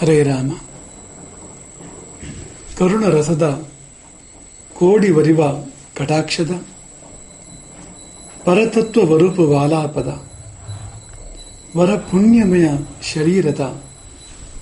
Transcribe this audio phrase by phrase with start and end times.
[0.00, 0.50] ಹರೇ ರಾಮ.
[2.78, 3.68] ಕರುಣರಸದ
[4.74, 5.40] ಕೋಡಿ ವರಿವ
[5.96, 6.50] ಕಟಾಕ್ಷದ,
[8.44, 10.10] ಪರತತ್ವ ವರೂಪ ವಾಲಾಪದ
[11.76, 12.66] ವರ ಪುಣ್ಯಮಯ
[13.14, 13.82] ಶರೀರದ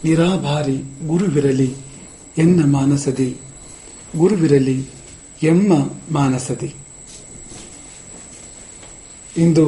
[0.04, 0.76] ನಿರಾಭಾರಿ
[1.06, 1.74] ಗುರುವಿರಲಿ
[2.38, 3.36] ಎನ್ನ ಮಾನಸದಿ,
[4.16, 4.78] ಗುರುವಿರಲಿ
[5.42, 5.72] ಎಮ್ಮ
[6.10, 6.74] ಮಾನಸದಿ.
[9.36, 9.64] ಇಂದು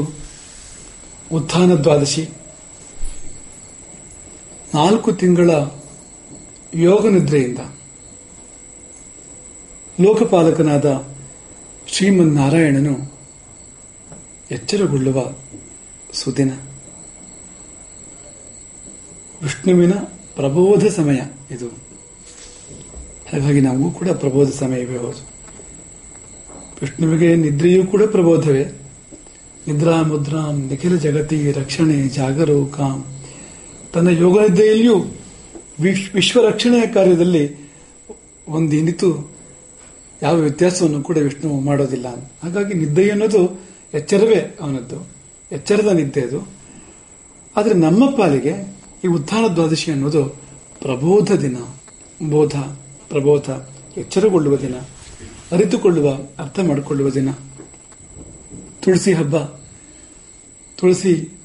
[1.32, 2.29] ಉತ್ಥಾನ ದ್ವಾದಶಿ
[4.75, 5.50] ನಾಲ್ಕು ತಿಂಗಳ
[6.75, 7.59] ಯೋಗ ನಿದ್ರೆಯಿಂದ
[10.01, 11.06] ಲೋಕಪಾಲಕನಾದ
[11.87, 13.12] ಶ್ರೀಮನ್ ನಾರಾಯಣನು
[14.51, 15.33] ಎಚ್ಚರಗೊಳ್ಳುವ
[16.12, 16.51] ಸುದಿನ.
[19.42, 19.92] ವಿಷ್ಣುವಿನ
[20.37, 21.19] ಪ್ರಬೋಧ ಸಮಯ
[21.50, 21.69] ಇದು.
[23.33, 25.28] ಹಾಗಾಗಿ ನಮಗೂ ಕೂಡ ಪ್ರಬೋಧ ಸಮಯವೇ ಹೌದು.
[26.83, 28.64] ವಿಷ್ಣುವಿಗೆ ನಿದ್ರೆಯೂ ಕೂಡ ಪ್ರಬೋಧವೇ.
[29.69, 33.17] ನಿದ್ರಾ ಮುದ್ರಾಂ ನಿಖಿಲ ಜಗತಿ ರಕ್ಷಣೆ ಜಾಗರೂಕಾಂ.
[33.92, 34.97] ತನ್ನ ಯೋಗ ನಿದ್ದೆಯಲ್ಲಿಯೂ
[35.80, 37.73] ವಿಶ್- ವಿಶ್ವ ರಕ್ಷಣೆಯ ಕಾರ್ಯದಲ್ಲಿ
[38.48, 39.30] ಒಂದೇನಿತು
[40.22, 42.06] ಯಾವ ವ್ಯತ್ಯಾಸವನ್ನು ಕೂಡ ವಿಷ್ಣು ಮಾಡೋದಿಲ್ಲ.
[42.42, 43.61] ಹಾಗಾಗಿ ನಿದ್ದೆ ಅನ್ನೋದು
[43.94, 45.09] ಎಚ್ಚರವೇ ಅವನದ್ದು.
[45.53, 46.48] ಎಚ್ಚರದ ನಿದ್ದೆ ಅದು.
[47.56, 50.25] ಆದರೆ ನಮ್ಮ ಪಾಲಿಗೆ ಈ ಉತ್ಥಾನ ದ್ವಾದಶಿ ಅನ್ನೋದು
[50.81, 51.56] ಪ್ರಬೋಧ ದಿನ.
[52.31, 52.59] ಬೋಧ,
[53.09, 53.50] ಪ್ರಬೋಧ,
[53.98, 54.75] ಎಚ್ಚರಗೊಳ್ಳುವ ದಿನ.
[55.53, 57.31] ಅರಿತುಕೊಳ್ಳುವ, ಅರ್ಥ ಮಾಡಿಕೊಳ್ಳುವ ದಿನ.
[58.81, 59.36] ತುಳಸಿ ಹಬ್ಬ.
[60.77, 61.39] ತುಳಸಿ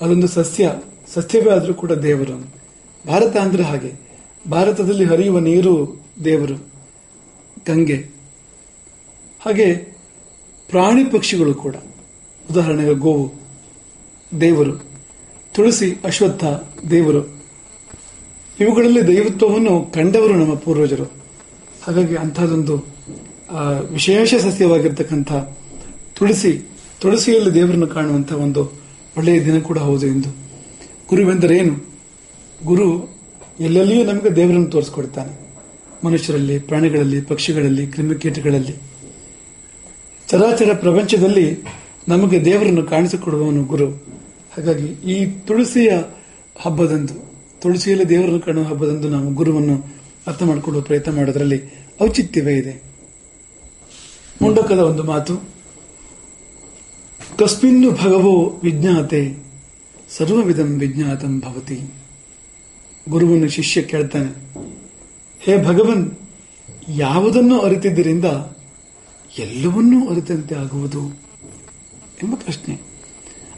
[0.00, 0.74] ಅದೊಂದು ಸಸ್ಯ.
[1.14, 2.46] ಸಸ್ಯವೇ ಆದರೂ ಕೂಡ ದೇವರು.
[3.06, 3.92] ಭಾರತ ಅಂದ್ರೆ ಹಾಗೆ.
[4.50, 6.54] ಭಾರತದಲ್ಲಿ ಹರಿಯುವ ನೀರು ದೇವರು.
[7.66, 7.96] ಗಂಗೆ.
[9.40, 9.74] ಹಾಗೆ
[10.68, 11.74] ಪ್ರಾಣಿ ಪಕ್ಷಿಗಳು ಕೂಡ.
[12.50, 13.32] ಉದಾಹರಣೆಗೆ ಗೋವು
[14.40, 14.72] ದೇವರು.
[15.54, 16.44] ತುಳಸಿ ಅಶ್ವತ್ಥ
[16.90, 17.42] ದೇವರು.
[18.60, 21.04] ಇವುಗಳಲ್ಲಿ ದೈವತ್ವವನ್ನು ಕಂಡವರು ನಮ್ಮ ಪೂರ್ವಜರು.
[21.82, 22.92] ಹಾಗಾಗಿ ಅಂಥದ್ದೊಂದು
[23.50, 25.32] ಆ, ವಿಶೇಷ ಸಸ್ಯವಾಗಿರ್ತಕ್ಕಂಥ
[26.14, 26.68] ತುಳಸಿ.
[27.00, 28.72] ತುಳಸಿಯಲ್ಲಿ ದೇವರನ್ನು ಕಾಣುವಂತಹ ಒಂದು
[29.16, 30.41] ಒಳ್ಳೆಯ ದಿನ ಕೂಡ ಹೌದು ಎಂದು
[31.12, 31.94] ಗುರುವೆಂದರೆ ಏನು
[32.64, 33.08] ಗುರು
[33.60, 35.40] ಎಲ್ಲೆಲ್ಲಿಯೂ ನಮಗೆ ದೇವರನ್ನು ತೋರಿಸ್ಕೊಡ್ತಾನೆ.
[36.06, 38.72] ಮನುಷ್ಯರಲ್ಲಿ, ಪ್ರಾಣಿಗಳಲ್ಲಿ, ಪಕ್ಷಿಗಳಲ್ಲಿ, ಕ್ರಿಮಿಕೀಟಗಳಲ್ಲಿ.
[40.28, 41.64] ಚರಾಚರ ಪ್ರಪಂಚದಲ್ಲಿ
[42.08, 43.90] ನಮಗೆ ದೇವರನ್ನು ಕಾಣಿಸಿಕೊಡುವವನು ಗುರು.
[44.56, 45.92] ಹಾಗಾಗಿ ಈ ತುಳಸಿಯ
[46.62, 47.14] ಹಬ್ಬದಂದು,
[47.60, 49.86] ತುಳಸಿಯಲ್ಲಿ ದೇವರನ್ನು ಕಾಣುವ ಹಬ್ಬದಂದು ನಾವು ಗುರುವನ್ನು
[50.26, 52.82] ಅರ್ಥ ಮಾಡಿಕೊಳ್ಳುವ ಪ್ರಯತ್ನ ಮಾಡೋದ್ರಲ್ಲಿ ಔಚಿತ್ಯವೇ ಇದೆ.
[54.42, 55.36] ಮುಂಡಕದ ಒಂದು ಮಾತು,
[57.38, 59.41] ಕಸ್ಮಿನ್ನು ಭಗವೋ ವಿಜ್ಞಾತೆ.
[60.18, 61.94] ಸರ್ವವಿಧಂ ವಿಜ್ಞಾತಂ ಭವತಿ.
[63.08, 64.30] ಗುರುವನ್ನು ಶಿಷ್ಯ ಕೇಳ್ತಾನೆ,
[65.40, 66.10] ಹೇ ಭಗವನ್,
[66.88, 68.24] ಯಾವುದನ್ನು ಅರಿತಿದ್ದರಿಂದ
[69.38, 71.00] ಎಲ್ಲವನ್ನೂ ಅರಿತಂತೆ ಆಗುವುದು?
[72.22, 72.80] ಎಂಬ ಪ್ರಶ್ನೆ.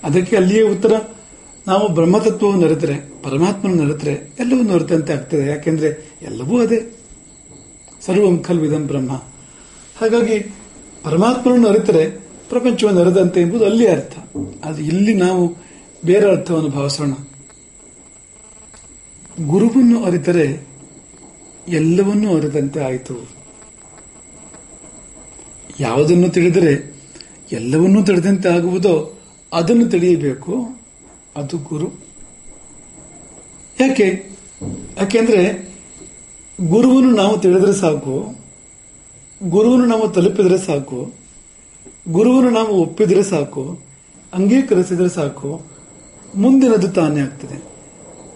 [0.05, 0.93] ಅದಕ್ಕೆ ಅಲ್ಲಿಯೇ ಉತ್ತರ,
[1.67, 5.51] ನಾವು ಬ್ರಹ್ಮತತ್ವವನ್ನು ಅರಿತರೆ ಪರಮಾತ್ಮನ ಅರಿತರೆ, ಎಲ್ಲವನ್ನೂ ಅರಿತಂತೆ ಆಗ್ತದೆ.
[5.51, 6.97] ಯಾಕೆಂದ್ರೆ ಎಲ್ಲವೂ ಅದೇ.
[8.01, 9.13] ಸರ್ವಂ ಖಲ್ವಿದಂ ಬ್ರಹ್ಮ.
[9.97, 10.39] ಹಾಗಾಗಿ
[11.05, 12.11] ಪರಮಾತ್ಮನನ್ನು ಅರಿತರೆ,
[12.49, 14.19] ಪ್ರಪಂಚವನ್ನು ಅರಿದಂತೆ ಎಂಬುದು ಅಲ್ಲಿ ಅರ್ಥ.
[14.65, 15.57] ಅದು ಇಲ್ಲಿ ನಾವು
[16.05, 17.13] ಬೇರೆ ಅರ್ಥವನ್ನು ಭಾವಿಸೋಣ.
[19.47, 20.69] ಗುರುವನ್ನು ಅರಿತರೆ
[21.69, 23.29] ಎಲ್ಲವನ್ನೂ ಅರಿತಂತೆ ಆಯಿತು.
[25.81, 26.95] ಯಾವುದನ್ನು ತಿಳಿದರೆ
[27.53, 29.19] ಎಲ್ಲವನ್ನೂ ತಿಳಿದಂತೆ ಆಗುವುದೋ
[29.53, 30.69] ಅದನ್ನು ತಿಳಿಯಬೇಕು.
[31.37, 31.93] ಅದು ಗುರು.
[33.81, 34.31] ಯಾಕೆ?
[34.97, 35.75] ಯಾಕೆಂದ್ರೆ
[36.61, 38.37] ಗುರುವನ್ನು ನಾವು ತಿಳಿದ್ರೆ ಸಾಕು.
[39.43, 41.15] ಗುರುವನ್ನು ನಾವು ತಲುಪಿದ್ರೆ ಸಾಕು.
[42.09, 43.81] ಗುರುವನ್ನು ನಾವು ಒಪ್ಪಿದ್ರೆ ಸಾಕು.
[44.35, 45.74] ಅಂಗೀಕರಿಸಿದ್ರೆ ಸಾಕು.
[46.37, 47.75] ಮುಂದಿನದು ತಾನೇ ಆಗ್ತದೆ.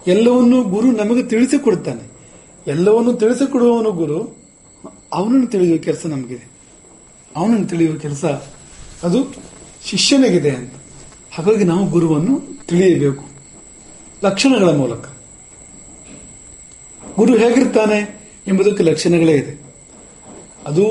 [0.06, 2.18] ಎಲ್ಲವನ್ನೂ ಗುರು ನಮಗೆ ತಿಳಿಸಿಕೊಡುತ್ತಾನೆ.
[2.66, 4.36] ಎಲ್ಲವನ್ನು ತಿಳಿಸಿಕೊಡುವವನು ಗುರು,
[5.12, 6.50] ಅವನನ್ನು ತಿಳಿಯುವ ಕೆಲಸ ನಮಗಿದೆ.
[7.36, 8.24] ಅವನನ್ನು ತಿಳಿಯುವ ಕೆಲಸ
[9.02, 9.34] ಅದು
[9.84, 10.72] ಶಿಷ್ಯನಿಗಿದೆ ಅಂತ.
[11.32, 13.24] ಹಾಗಾಗಿ ನಾವು ಗುರುವನ್ನು ತಿಳಿಯಬೇಕು.
[14.24, 15.04] ಲಕ್ಷಣಗಳ ಮೂಲಕ.
[17.16, 19.68] ಗುರು ಹೇಗಿರ್ತಾನೆ ಎಂಬುದಕ್ಕೆ ಲಕ್ಷಣಗಳೇ ಇದೆ.
[20.66, 20.84] ಅದು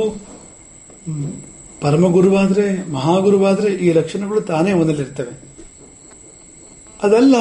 [1.81, 5.46] ಪರಮಗುರುವಾದರೆ ಪರಮ ಗುರುವಾದ್ರೆ ಮಹಾಗುರುವಾದ್ರೆ ಈ ಲಕ್ಷಣಗಳು ತಾನೇ ಒಂದಲ್ಲಿರ್ತವೆ
[7.03, 7.35] ಅದಲ್ಲ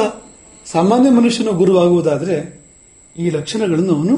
[0.66, 2.64] ಸಾಮಾನ್ಯ ಮನುಷ್ಯನ ಗುರುವಾಗುವುದಾದರೆ
[3.18, 4.16] ಈ ಲಕ್ಷಣಗಳನ್ನು ಅವನು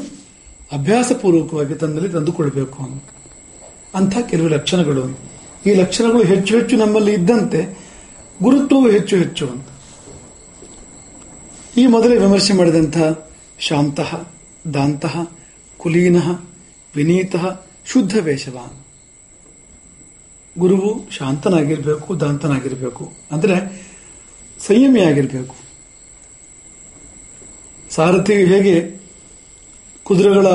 [0.73, 2.83] ಅಭ್ಯಾಸಪೂರ್ವಕವಾಗಿ ತನ್ನಲ್ಲಿ ತಂದುಕೊಳ್ಬೇಕು.
[2.83, 3.03] ಅವನು
[3.95, 5.19] ಅಂಥ ಕೆಲವು ಲಕ್ಷಣಗಳು.
[5.67, 7.79] ಈ ಲಕ್ಷಣಗಳು ಹೆಚ್ಚು ಹೆಚ್ಚು ನಮ್ಮಲ್ಲಿ ಇದ್ದಂತೆ
[8.43, 9.67] ಗುರುತ್ವವು ಹೆಚ್ಚು ಹೆಚ್ಚು ಅಂತ.
[11.77, 13.29] ಈ ಮೊದಲೇ ವಿಮರ್ಶೆ ಮಾಡಿದಂತಹ
[13.59, 14.27] ಶಾಂತಃ,
[14.75, 15.17] ದಾಂತಃ,
[15.79, 16.41] ಕುಲೀನಃ,
[16.97, 18.85] ವಿನೀತಃ, ಶುದ್ಧ ವೇಷವಾನ್
[20.59, 23.13] ಗುರುವು ಶಾಂತನಾಗಿರ್ಬೇಕು, ದಾಂತನಾಗಿರ್ಬೇಕು.
[23.33, 23.88] ಅಂದ್ರೆ
[24.67, 25.57] ಸಂಯಮಿಯಾಗಿರ್ಬೇಕು.
[27.91, 29.01] ಸಾರಥಿ ಹೇಗೆ
[30.03, 30.47] ಕುದುರೆಗಳ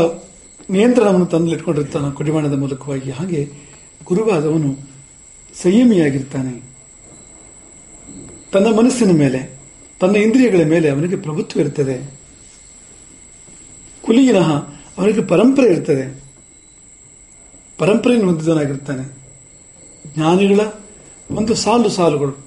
[0.70, 3.50] ನಿಯಂತ್ರಣವನ್ನು ತಂದಲಿಟ್ಕೊಂಡಿರ್ತಾನೆ ಕುಡಿಮಾಣದ ಮೂಲಕವಾಗಿ, ಹಾಗೆ
[4.04, 4.78] ಗುರುವಾದವನು
[5.64, 6.62] ಸಂಯಮಿಯಾಗಿರ್ತಾನೆ.
[8.52, 9.60] ತನ್ನ ಮನಸ್ಸಿನ ಮೇಲೆ,
[10.00, 12.20] ತನ್ನ ಇಂದ್ರಿಯಗಳ ಮೇಲೆ ಅವನಿಗೆ ಪ್ರಭುತ್ವ ಇರ್ತದೆ.
[14.02, 14.54] ಕುಲೀನಃ
[14.98, 16.24] ಅವನಿಗೆ ಪರಂಪರೆ ಇರ್ತದೆ.
[17.78, 19.18] ಪರಂಪರೆಯನ್ನು ಹೊಂದಿದವನಾಗಿರ್ತಾನೆ.
[20.14, 20.60] ಜ್ಞಾನಿಗಳ
[21.32, 22.43] ಒಂದು ಸಾಲು ಸಾಲುಗಳು.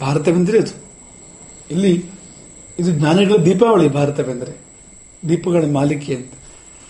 [0.00, 0.84] ಭಾರತವೆಂದರೆ ಅದು.
[1.70, 2.04] ಇಲ್ಲಿ
[2.78, 4.58] ಇದು ಜ್ಞಾನಿಗಳ ದೀಪಾವಳಿ ಭಾರತವೆಂದರೆ.
[5.28, 6.32] ದೀಪಗಳ ಮಾಲಿಕೆ ಅಂತ.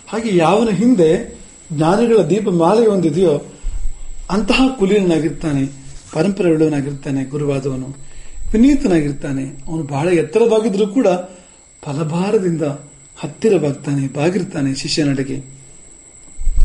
[0.08, 1.38] ಹಾಗೆ ಯಾವನ ಹಿಂದೆ
[1.72, 3.40] ಜ್ಞಾನಿಗಳ ದೀಪ ಮಾಲೆ ಒಂದಿದೆಯೋ
[4.30, 5.66] ಅಂತಹ ಕುಲೀನಾಗಿರ್ತಾನೆ
[6.12, 7.86] ಪರಂಪರೆ ಉಳ್ಳವನಾಗಿರ್ತಾನೆ ಗುರುವಾದವನು
[8.52, 11.06] ವಿನೀತನಾಗಿರ್ತಾನೆ ಅವನು ಬಹಳ ಎತ್ತರವಾಗಿದ್ರೂ ಕೂಡ
[11.82, 12.62] ಫಲಭಾರದಿಂದ
[13.16, 15.42] ಹತ್ತಿರವಾಗ್ತಾನೆ, ಬಾಗಿರ್ತಾನೆ ಶಿಷ್ಯನಡೆಗೆ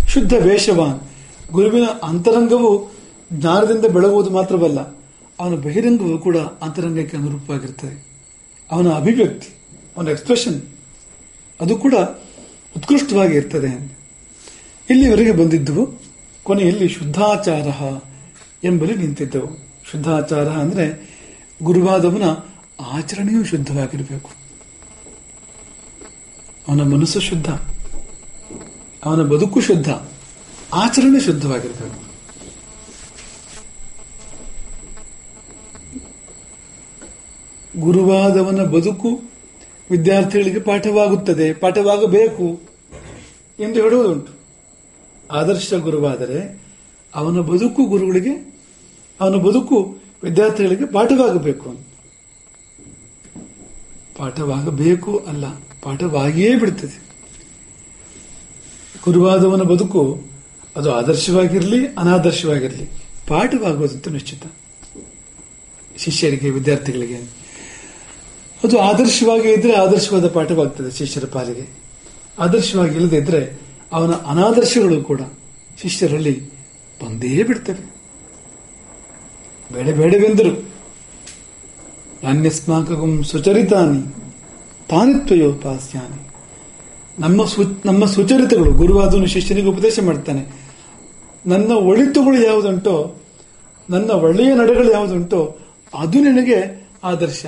[0.07, 0.99] ಶುದ್ಧ ವೇಷವಾನ್.
[1.51, 2.91] ಗುರುವಿನ ಅಂತರಂಗವು
[3.33, 4.98] ಜ್ಞಾನದಿಂದ ಬೆಳಗುವುದು ಮಾತ್ರವಲ್ಲ
[5.39, 8.07] ಅವನ ಬಹಿರಂಗವು ಕೂಡ ಅಂತರಂಗಕ್ಕೆ ಅನುರೂಪವಾಗಿರ್ತದೆ
[8.71, 9.49] ಅವನ ಅಭಿವ್ಯಕ್ತಿ,
[9.97, 10.61] ಅವನ ಎಕ್ಸ್ಪ್ರೆಷನ್
[11.61, 11.93] ಅದು ಕೂಡ
[12.77, 13.97] ಉತ್ಕೃಷ್ಟವಾಗಿ ಇರ್ತದೆ.
[14.89, 15.99] ಇಲ್ಲಿವರೆಗೆ ಬಂದಿದ್ದವು,
[16.43, 17.67] ಕೊನೆಯಲ್ಲಿ ಶುದ್ಧಾಚಾರ
[18.63, 19.49] ಎಂಬಲ್ಲಿ ನಿಂತಿದ್ದವು.
[19.91, 20.85] ಶುದ್ಧಾಚಾರ ಅಂದ್ರೆ
[21.63, 22.23] ಗುರುವಾದವನ
[22.81, 24.31] ಆಚರಣೆಯೂ ಶುದ್ಧವಾಗಿರಬೇಕು.
[26.67, 27.49] ಅವನ ಮನಸ್ಸು ಶುದ್ಧ,
[29.05, 29.89] ಅವನ ಬದುಕು ಶುದ್ಧ,
[30.73, 32.08] ಆಚರಣೆ ಶುದ್ಧವಾಗಿರಬೇಕು.
[37.79, 39.21] ಗುರುವಾದವನ ಬದುಕು
[39.91, 41.53] ವಿದ್ಯಾರ್ಥಿಗಳಿಗೆ ಪಾಠವಾಗುತ್ತದೆ.
[41.53, 42.61] ಪಾಠವಾಗಬೇಕು
[43.59, 44.33] ಎಂದು ಹೇಳುವುದುಂಟು.
[45.31, 46.61] ಆದರ್ಶ ಗುರುವಾದರೆ
[47.15, 48.61] ಅವನ ಬದುಕು ಗುರುಗಳಿಗೆ,
[49.21, 51.75] ಅವನ ಬದುಕು ವಿದ್ಯಾರ್ಥಿಗಳಿಗೆ ಪಾಠವಾಗಬೇಕು
[54.17, 55.45] ಪಾಠವಾಗಬೇಕು ಅಲ್ಲ,
[55.83, 57.01] ಪಾಠವಾಗಿಯೇ ಬಿಡ್ತದೆ.
[59.03, 60.23] ಗುರುವಾದವನ ಬದುಕು
[60.75, 62.89] ಅದು ಆದರ್ಶವಾಗಿರಲಿ, ಅನಾದರ್ಶವಾಗಿರಲಿ,
[63.27, 64.43] ಪಾಠವಾಗುವುದಂತೂ ನಿಶ್ಚಿತ.
[65.97, 67.38] ಶಿಷ್ಯರಿಗೆ, ವಿದ್ಯಾರ್ಥಿಗಳಿಗೆ
[68.63, 71.69] ಅದು ಆದರ್ಶವಾಗಿ ಇದ್ರೆ ಆದರ್ಶವಾದ ಪಾಠವಾಗ್ತದೆ ಶಿಷ್ಯರ ಪಾಲಿಗೆ.
[72.39, 73.59] ಆದರ್ಶವಾಗಿ ಇಲ್ಲದೆ ಇದ್ರೆ
[73.93, 75.21] ಅವನ ಅನಾದರ್ಶಗಳು ಕೂಡ
[75.81, 76.45] ಶಿಷ್ಯರಲ್ಲಿ
[77.03, 77.99] ಬಂದೇ ಬಿಡ್ತವೆ.
[79.73, 80.69] ಬೇಡ ಬೇಡವೆಂದರು
[82.23, 84.15] ನಾನ್ಯಸ್ಮಾಕಂ ಸುಚರಿತಾನಿ
[84.89, 86.29] ತಾನಿತ್ವಯೋಪಾಸ್ಯಾನಿ
[87.19, 90.45] ನಮ್ಮ ಸು, ನಮ್ಮ ಸುಚರಿತಗಳು ಗುರುವಾದನು ಶಿಷ್ಯನಿಗೆ ಉಪದೇಶ ಮಾಡ್ತಾನೆ.
[91.45, 93.15] ನನ್ನ ಒಳಿತುಗಳು ಯಾವುದುಂಟೋ,
[93.89, 95.57] ನನ್ನ ಒಳ್ಳೆಯ ನಡೆಗಳು ಯಾವುದುಂಟೋ,
[95.93, 97.45] ಅದು ನಿನಗೆ ಆದರ್ಶ.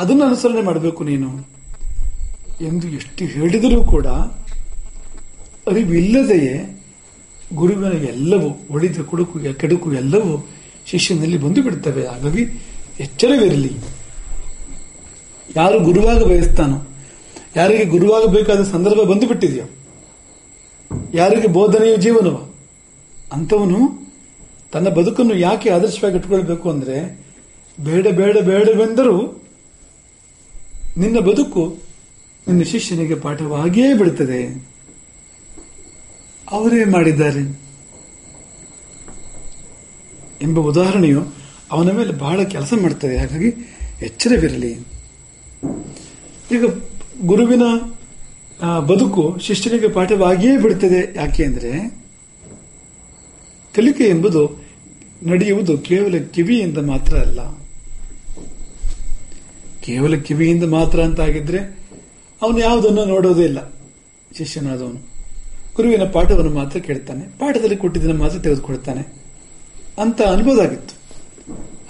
[0.00, 1.30] ಅದನ್ನು ಅನುಸರಣೆ ಮಾಡಬೇಕು ನೀನು.
[2.60, 4.06] ಎಂದು ಎಷ್ಟು ಹೇಳಿದರೂ ಕೂಡ
[5.66, 6.54] ಅರಿವಿಲ್ಲದೆಯೇ
[7.54, 10.32] ಗುರುವಿನ ಎಲ್ಲವೂ ಒಳಿದ ಕುಡುಕು, ಕೆಡುಕು ಎಲ್ಲವೂ
[10.86, 12.42] ಶಿಷ್ಯನಲ್ಲಿ ಬಂದು ಬಿಡುತ್ತವೆ ಹಾಗಾಗಿ
[13.00, 13.72] ಎಚ್ಚರವಿರಲಿ.
[15.56, 16.78] ಯಾರು ಗುರುವಾಗ ಬಯಸ್ತಾನೋ,
[17.56, 19.66] ಯಾರಿಗೆ ಗುರುವಾಗಬೇಕಾದ ಸಂದರ್ಭ ಬಂದು ಬಿಟ್ಟಿದೆಯೋ,
[21.14, 22.36] ಯಾರಿಗೆ ಬೋಧನೆಯ ಜೀವನವ
[23.32, 23.78] ಅಂತವನು
[24.72, 26.96] ತನ್ನ ಬದುಕನ್ನು ಯಾಕೆ ಆದರ್ಶವಾಗಿ ಇಟ್ಕೊಳ್ಬೇಕು ಅಂದ್ರೆ
[27.80, 29.16] ಬೇಡ ಬೇಡ ಬೇಡವೆಂದರೂ
[30.98, 31.78] ನಿನ್ನ ಬದುಕು
[32.48, 34.68] ನಿನ್ನ ಶಿಷ್ಯನಿಗೆ ಪಾಠವಾಗಿಯೇ ಬಿಡುತ್ತದೆ.
[36.50, 37.60] ಅವರೇ ಮಾಡಿದ್ದಾರೆ.
[40.42, 41.26] ಎಂಬ ಉದಾಹರಣೆಯು
[41.72, 43.16] ಅವನ ಮೇಲೆ ಬಹಳ ಕೆಲಸ ಮಾಡ್ತದೆ.
[43.16, 44.72] ಹಾಗಾಗಿ ಎಚ್ಚರವಿರಲಿ.
[46.52, 46.64] ಈಗ
[47.26, 47.62] ಗುರುವಿನ
[48.78, 51.18] ಬದುಕು ಶಿಷ್ಯನಿಗೆ ಪಾಠವಾಗಿಯೇ ಬಿಡುತ್ತದೆ.
[51.18, 52.00] ಯಾಕೆ ಅಂದ್ರೆ
[53.76, 54.64] ಕಲಿಕೆ ಎಂಬುದು
[55.26, 57.40] ನಡೆಯುವುದು ಕೇವಲ ಕಿವಿಯಿಂದ ಮಾತ್ರ ಅಲ್ಲ.
[59.82, 61.78] ಕೇವಲ ಕಿವಿಯಿಂದ ಮಾತ್ರ ಅಂತ ಆಗಿದ್ರೆ
[62.42, 63.72] ಅವನು ಯಾವುದನ್ನು ನೋಡೋದೇ ಇಲ್ಲ.
[64.36, 65.10] ಶಿಷ್ಯನಾದವನು.
[65.74, 67.20] ಗುರುವಿನ ಪಾಠವನ್ನು ಮಾತ್ರ ಕೇಳ್ತಾನೆ.
[67.20, 69.20] ಪಾಠದಲ್ಲಿ ಕೊಟ್ಟಿದ್ದನ್ನು ಮಾತ್ರ ತೆಗೆದುಕೊಳ್ತಾನೆ.
[69.98, 71.00] ಅಂತ ಅನ್ಬೋದಾಗಿತ್ತು.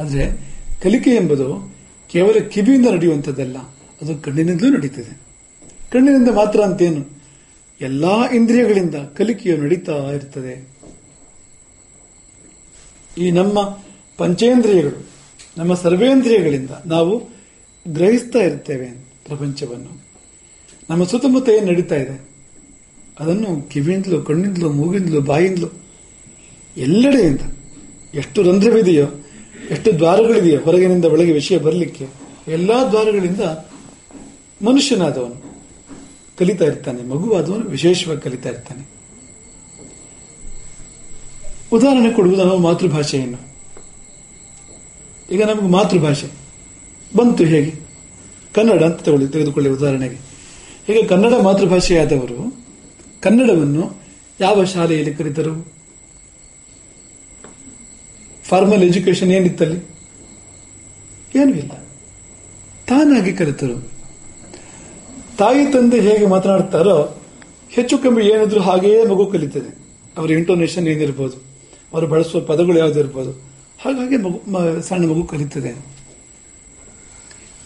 [0.03, 0.51] ಆದ್ರೆ
[0.83, 1.75] ಕಲಿಕೆ ಎಂಬುದು
[2.13, 3.57] ಕೇವಲ ಕಿವಿಯಿಂದ ನಡೆಯುವಂಥದ್ದಲ್ಲ,
[4.03, 5.21] ಅದು ಕಣ್ಣಿನಿಂದಲೂ ನಡೀತದೆ.
[5.93, 7.21] ಕಣ್ಣಿನಿಂದ ಮಾತ್ರ ಅಂತೇನು?
[7.81, 10.69] ಎಲ್ಲಾ ಇಂದ್ರಿಯಗಳಿಂದ ಕಲಿಕೆಯು ನಡೀತಾ ಇರ್ತದೆ.
[13.19, 13.79] ಈ ನಮ್ಮ
[14.19, 15.07] ಪಂಚೇಂದ್ರಿಯಗಳು,
[15.59, 17.40] ನಮ್ಮ ಸರ್ವೇಂದ್ರಿಯಗಳಿಂದ ನಾವು
[17.93, 18.87] ಗ್ರಹಿಸ್ತಾ ಇರ್ತೇವೆ
[19.27, 20.03] ಪ್ರಪಂಚವನ್ನು.
[20.91, 22.31] ನಮ್ಮ ಸುತ್ತಮುತ್ತ ಏನು ನಡೀತಾ ಇದೆ?
[23.21, 25.69] ಅದನ್ನು ಕಿವಿಯಿಂದಲೂ ಕಣ್ಣಿಂದಲೂ ಮೂಗಿಂದಲೂ ಬಾಯಿಂದಲೂ
[26.77, 27.41] ಎಲ್ಲೆಡೆಯಿಂದ
[28.15, 29.07] ಎಷ್ಟು ರಂಧ್ರವಿದೆಯೋ,
[29.71, 32.07] ಎಷ್ಟು ದ್ವಾರಗಳಿದೆಯೋ ಹೊರಗಿನಿಂದ ಒಳಗೆ ವಿಷಯ ಬರಲಿಕ್ಕೆ
[32.49, 33.41] ಎಲ್ಲಾ ದ್ವಾರಗಳಿಂದ
[34.65, 35.51] ಮನುಷ್ಯನಾದವನು
[36.39, 38.89] ಕಲಿತಾ ಇರ್ತಾನೆ, ಮಗುವಾದವನು ವಿಶೇಷವಾಗಿ ಕಲಿತಾ ಇರ್ತಾನೆ.
[41.73, 43.39] ಉದಾಹರಣೆ ಕೊಡುವುದು ನಾವು ಮಾತೃಭಾಷೆಯನ್ನು.
[45.35, 46.40] ಈಗ ನಮಗೆ ಮಾತೃಭಾಷೆ.
[47.17, 47.73] ಬಂತು ಹೇಗೆ?
[48.55, 50.19] ಕನ್ನಡ ಅಂತ ತಗೊಳ್ಳಿ, ತೆಗೆದುಕೊಳ್ಳಿ ಉದಾಹರಣೆಗೆ.
[50.89, 52.39] ಈಗ ಕನ್ನಡ ಮಾತೃಭಾಷೆಯಾದವರು
[53.23, 53.85] ಕನ್ನಡವನ್ನು
[54.41, 55.55] ಯಾವ ಶಾಲೆಯಲ್ಲಿ ಕಲಿತರು?
[58.45, 59.79] ಫಾರ್ಮಲ್ ಎಜುಕೇಶನ್ ಏನಿತ್ತಲ್ಲಿ?
[61.35, 61.73] ಏನೂ ಇಲ್ಲ.
[62.89, 63.77] ತಾನಾಗಿ ಕಲಿತರು.
[65.39, 66.97] ತಾಯಿ ತಂದೆ ಹೇಗೆ ಮಾತನಾಡ್ತಾರೋ,
[67.71, 69.71] ಹೆಚ್ಚು ಕಮ್ಮಿ ಏನಿದ್ರು ಹಾಗೆಯೇ ಮಗು ಕಲಿತದೆ.
[70.19, 71.37] ಅವರ ಇಂಟೋನೇಷನ್ ಏನಿರ್ಬೋದು,
[71.93, 73.33] ಅವರು ಬಳಸುವ ಪದಗಳು ಯಾವುದಿರ್ಬೋದು
[73.85, 74.39] ಹಾಗಾಗಿ ಮಗು
[74.89, 75.73] ಸಣ್ಣ ಮಗು ಕಲಿತದೆ.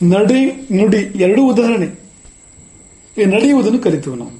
[0.05, 1.87] ನಡಿ, ನುಡಿ, ಎರಡೂ ಉದಾಹರಣೆ.
[3.27, 4.31] ನಡೆಯುವುದನ್ನು ಕಲಿತೆವು ನಾವು.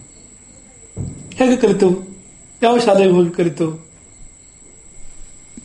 [1.35, 2.17] ಹೇಗೆ ಕಲಿತೆವು?
[2.63, 3.87] ಯಾವ ಶಾಲೆಗೆ ಹೋಗಿ ಕಲಿತೆವು?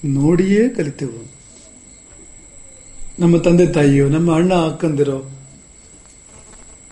[0.06, 1.32] ನೋಡಿಯೇ ಕಲಿತೆವು.
[3.20, 5.32] ನಮ್ಮ ತಂದೆ ತಾಯಿಯೋ, ನಮ್ಮ ಅಣ್ಣ, ಅಕ್ಕಂದಿರೋ,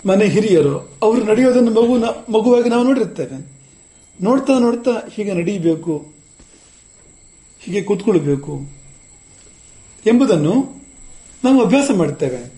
[0.05, 1.97] ಮನೆ ಹಿರಿಯರು, ಅವರು ನಡೆಯೋದನ್ನು ಮಗು
[2.31, 3.57] ಮಗುವಾಗಿ ನಾವು ನೋಡಿರ್ತೇವೆ
[4.21, 6.13] ನೋಡ್ತಾ ನೋಡ್ತಾ ಹೀಗೆ ನಡೀಬೇಕು.
[7.59, 8.67] ಹೀಗೆ ಕೂತ್ಕೊಳ್ಬೇಕು.
[10.05, 10.83] ಎಂಬುದನ್ನು
[11.43, 12.57] ನಾವು ಅಭ್ಯಾಸ ಮಾಡ್ತೇವೆ.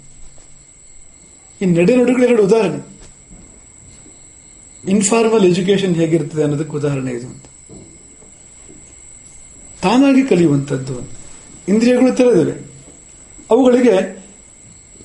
[1.61, 2.99] ಈ ನಡೆ ನುಡಿಗಳು ಎರಡು ಉದಾಹರಣೆ.
[4.87, 7.45] ಇನ್ಫಾರ್ಮಲ್ ಎಜುಕೇಶನ್ ಹೇಗಿರ್ತದೆ ಅನ್ನೋದಕ್ಕೆ ಉದಾಹರಣೆ ಇದು ಅಂತ.
[9.81, 10.99] ತಾನಾಗಿ ಕಲಿಯುವಂಥದ್ದು
[11.67, 12.51] ಇಂದ್ರಿಯಗಳು ತೆರೆದಿವೆ
[13.51, 14.23] ಅವುಗಳಿಗೆ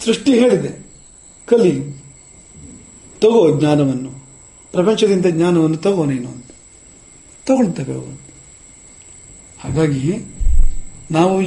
[0.04, 0.86] ಸೃಷ್ಟಿ ಹೇಳಿದೆ.
[1.46, 1.80] ಕಲಿ,
[3.20, 4.10] ತಗೋ ಜ್ಞಾನವನ್ನು.
[4.72, 6.44] ಪ್ರಪಂಚದಿಂದ ಜ್ಞಾನವನ್ನು ತಗೋ ನೀನು ಅಂತ.
[7.46, 8.20] ತಗೊಳ್ತೇವೆ ಅವು.
[9.58, 10.18] ಹಾಗಾಗಿ
[11.10, 11.42] ನಾವು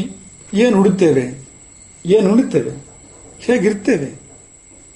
[0.53, 1.47] ಏನು ಹುಡುತ್ತೇವೆ
[2.05, 2.71] ಏನು ಉಳಿತೇವೆ
[3.39, 4.26] ಹೇಗಿರ್ತೇವೆ?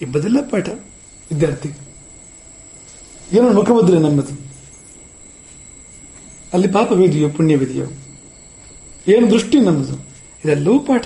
[0.01, 1.69] ಎಂಬುದೆಲ್ಲ ಪಾಠ, ವಿದ್ಯಾರ್ಥಿ.
[3.31, 4.51] ಏನೋ ಮುಖಮುದ್ರೆ ನಮ್ಮದು
[6.53, 7.85] ಅಲ್ಲಿ ಪಾಪವಿದೆಯೋ ಪುಣ್ಯವಿದೆಯೋ
[9.07, 9.95] ಏನು ದೃಷ್ಟಿ ನಮ್ಮದು
[10.45, 11.05] ಇದೆಲ್ಲವೂ ಪಾಠ,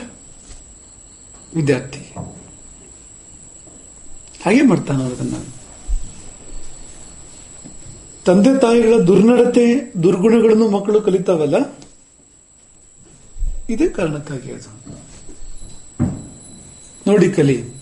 [1.56, 2.00] ವಿದ್ಯಾರ್ಥಿ.
[4.46, 5.36] ಹಾಗೆ ಮಾಡ್ತಾನೆ ಅದನ್ನ.
[8.26, 11.56] ತಂದೆ ತಾಯಿಗಳ ದುರ್ನಡತೆ, ದುರ್ಗುಣಗಳನ್ನು ಮಕ್ಕಳು ಕಲಿತಾವಲ್ಲ?
[13.70, 15.00] ಇದೇ ಕಾರಣಕ್ಕಾಗಿ ಅದು.
[17.08, 17.75] ನೋಡಿ ಕಲಿ.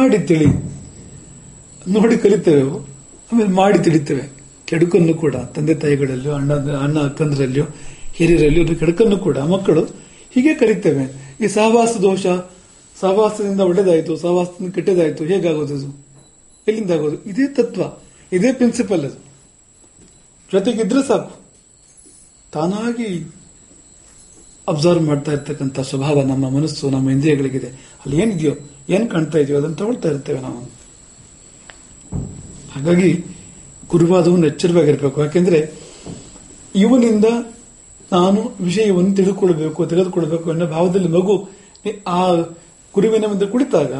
[0.00, 0.46] ಮಾಡಿ ತಿಳಿ.
[1.88, 2.62] ನೋಡಿ ಕಲಿತೇವೆ.
[3.32, 4.22] ಆಮೇಲೆ ಮಾಡಿ ತಿಳಿತೇವೆ.
[4.64, 7.66] ಕೆಡುಕನ್ನು ಕೂಡ, ತಂದೆ ತಾಯಿಗಳಲ್ಲಿಯೋ, ಅಣ್ಣ ಅಣ್ಣ ಅಕ್ಕಂದ್ರಲ್ಲಿಯೋ,
[8.14, 9.84] ಹಿರಿಯರಲ್ಲಿಯೋ ಕೆಡುಕನ್ನು ಕೂಡ, ಮಕ್ಕಳು
[10.30, 11.36] ಹೀಗೆ ಕಲಿತೇವೆ.
[11.44, 12.26] ಈ ಸಹವಾಸ ದೋಷ,
[13.00, 16.06] ಸಹವಾಸದಿಂದ ಒಳ್ಳೇದಾಯಿತು, ಸಹವಾಸದಿಂದ ಕೆಟ್ಟದಾಯ್ತು, ಹೇಗಾಗೋದು ಅದು
[16.68, 17.24] ಎಲ್ಲಿಂದ ಆಗೋದು?
[17.24, 17.82] ಇದೇ ತತ್ವ,
[18.32, 19.18] ಇದೇ ಪ್ರಿನ್ಸಿಪಲ್ ಅದು.
[20.52, 21.40] ಜೊತೆಗಿದ್ರೆ ಸಾಕು.
[22.52, 23.34] ತಾನಾಗಿ
[24.68, 27.66] ಅಬ್ಸರ್ವ್ ಮಾಡ್ತಾ ಇರ್ತಕ್ಕಂಥ ಸ್ವಭಾವ ನಮ್ಮ ಮನಸ್ಸು, ನಮ್ಮ ಇಂದ್ರಿಯಗಳಿಗಿದೆ.
[27.66, 28.52] ಅಲ್ಲಿ ಏನಿದೆಯೋ
[28.90, 30.80] ಏನ್ ಕಾಣ್ತಾ ಇದೆಯೋ ಅದನ್ನು ತಗೊಳ್ತಾ ಇರ್ತೇವೆ ನಾವು.
[32.72, 33.24] ಹಾಗಾಗಿ
[33.88, 35.72] ಗುರುವಾದವನ್ನು ಎಚ್ಚರವಾಗಿರ್ಬೇಕು ಯಾಕೆಂದ್ರೆ
[36.74, 37.24] ಇವನಿಂದ
[38.12, 41.48] ನಾನು ವಿಷಯವನ್ನು ತಿಳಿದುಕೊಳ್ಬೇಕು ತೆಗೆದುಕೊಳ್ಬೇಕು ಅನ್ನೋ ಭಾವದಲ್ಲಿ ಮಗು
[42.06, 42.34] ಆ
[42.94, 43.92] ಗುರುವಿನ ಮುಂದೆ ಕುಳಿತಾಗ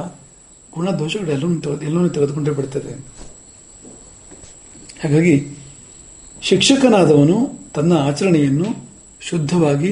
[0.75, 2.93] ಗುಣ ದೋಷಗಳು ಎಲ್ಲವೂ ಎಲ್ಲವನ್ನು ಎಲ್ಲವನ್ನೂ ತೆಗೆದುಕೊಂಡೇ ಬಿಡ್ತದೆ.
[5.05, 5.59] ಹಾಗಾಗಿ
[6.43, 8.67] ಶಿಕ್ಷಕನಾದವನು ತನ್ನ ಆಚರಣೆಯನ್ನು
[9.21, 9.89] ಶುದ್ಧವಾಗಿ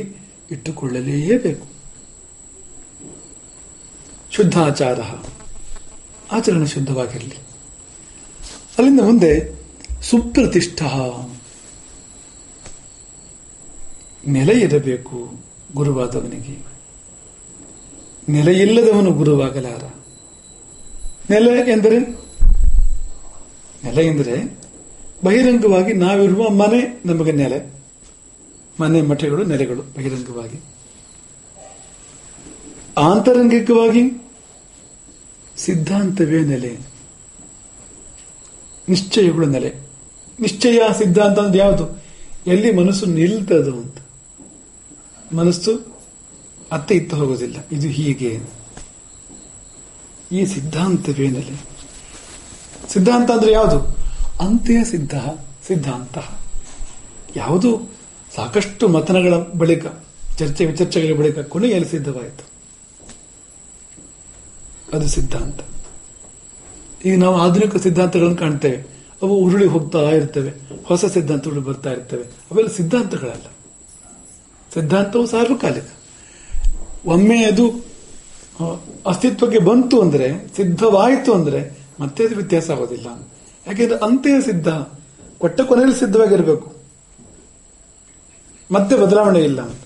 [0.50, 1.77] ಇಟ್ಟುಕೊಳ್ಳಲೇಬೇಕು.
[4.38, 5.00] ಶುದ್ಧ ಆಚಾರ
[6.32, 7.34] ಆಚರಣೆ ಶುದ್ಧವಾಗಿರಲಿ.
[8.78, 9.60] ಅಲ್ಲಿಂದ ಮುಂದೆ
[10.02, 10.82] ಸುಪ್ರತಿಷ್ಠ.
[14.28, 15.30] ನೆಲೆ ಇರಬೇಕು
[15.74, 16.66] ಗುರುವಾದವನಿಗೆ.
[18.28, 19.84] ನೆಲೆಯಿಲ್ಲದವನು ಗುರುವಾಗಲಾರ.
[21.30, 21.98] ನೆಲೆ ಎಂದರೆ?
[23.84, 24.58] ನೆಲೆ ಎಂದರೆ
[25.24, 27.72] ಬಹಿರಂಗವಾಗಿ ನಾವಿರುವ ಮನೆ ನಮಗೆ ನೆಲೆ.
[28.80, 30.60] ಮನೆ ಮಠಗಳು ನೆಲೆಗಳು ಬಹಿರಂಗವಾಗಿ.
[32.98, 34.27] ಆಂತರಂಗಿಕವಾಗಿ
[35.58, 36.78] ಸಿದ್ಧಾಂತವೇ ನೆಲೆ.
[38.88, 39.74] ನಿಶ್ಚಯಗಳು ನೆಲೆ.
[40.40, 42.04] ನಿಶ್ಚಯ, ಸಿದ್ಧಾಂತ ಅಂದ್ರೆ ಯಾವುದು?
[42.46, 43.96] ಎಲ್ಲಿ ಮನಸ್ಸು ನಿಲ್ತದೋ ಅಂತ.
[45.32, 46.02] ಮನಸ್ಸು
[46.72, 47.56] ಅತ್ತೆ ಇತ್ತ ಹೋಗೋದಿಲ್ಲ.
[47.72, 48.40] ಇದು ಹೀಗೆ.
[50.32, 51.60] ಈ ಸಿದ್ಧಾಂತವೇ ನೆಲೆ.
[52.88, 53.80] ಸಿದ್ಧಾಂತ ಅಂದ್ರೆ ಯಾವುದು?
[54.40, 55.14] ಅಂತ್ಯ ಸಿದ್ಧ,
[55.66, 56.18] ಸಿದ್ಧಾಂತ.
[57.36, 57.90] ಯಾವುದು?
[58.36, 59.86] ಸಾಕಷ್ಟು ಮತನಗಳ ಬಳಿಕ,
[60.36, 62.47] ಚರ್ಚೆ ವಿಚರ್ಚೆಗಳ ಬಳಿಕ ಕೊನೆಯಲ್ಲಿ ಸಿದ್ಧವಾಯಿತು.
[64.92, 65.60] ಅದು ಸಿದ್ಧಾಂತ.
[67.04, 68.98] ಈಗ ನಾವು ಆಧುನಿಕ ಸಿದ್ಧಾಂತಗಳನ್ನು ಕಾಣ್ತೇವೆ.
[69.22, 70.52] ಅವು ಉರುಳಿ ಹೋಗ್ತಾ ಇರ್ತವೆ.
[70.84, 72.22] ಹೊಸ ಸಿದ್ಧಾಂತಗಳು ಬರ್ತಾ ಇರ್ತವೆ.
[72.22, 73.52] ಅವೆಲ್ಲ ಸಿದ್ಧಾಂತಗಳಲ್ಲ.
[74.74, 75.84] ಸಿದ್ಧಾಂತವು ಸಾರ್ವಕಾಲಿಕ.
[77.06, 77.88] ಒಮ್ಮೆ ಅದು
[79.06, 83.28] ಅಸ್ತಿತ್ವಕ್ಕೆ ಬಂತು ಅಂದ್ರೆ, ಸಿದ್ಧವಾಯಿತು ಅಂದ್ರೆ, ಮತ್ತೆ ಅದು ವ್ಯತ್ಯಾಸ ಆಗೋದಿಲ್ಲ.
[83.66, 84.68] ಯಾಕೆಂದ್ರೆ ಅಂತೆಯೇ ಸಿದ್ಧ.
[85.38, 86.76] ಕೊಟ್ಟ ಕೊನೆಯಲ್ಲಿ ಸಿದ್ಧವಾಗಿರಬೇಕು.
[88.72, 89.80] ಮತ್ತೆ ಬದಲಾವಣೆ ಇಲ್ಲ ಅಂತ.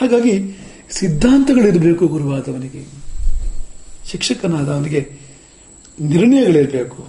[0.00, 0.56] ಹಾಗಾಗಿ
[0.90, 2.99] ಸಿದ್ಧಾಂತಗಳಿರಬೇಕು ಗುರುವಾದವನಿಗೆ.
[4.10, 5.12] ಶಿಕ್ಷಕನಾದ ಅವನಿಗೆ
[6.00, 7.08] ನಿರ್ಣಯಗಳಿರಬೇಕು.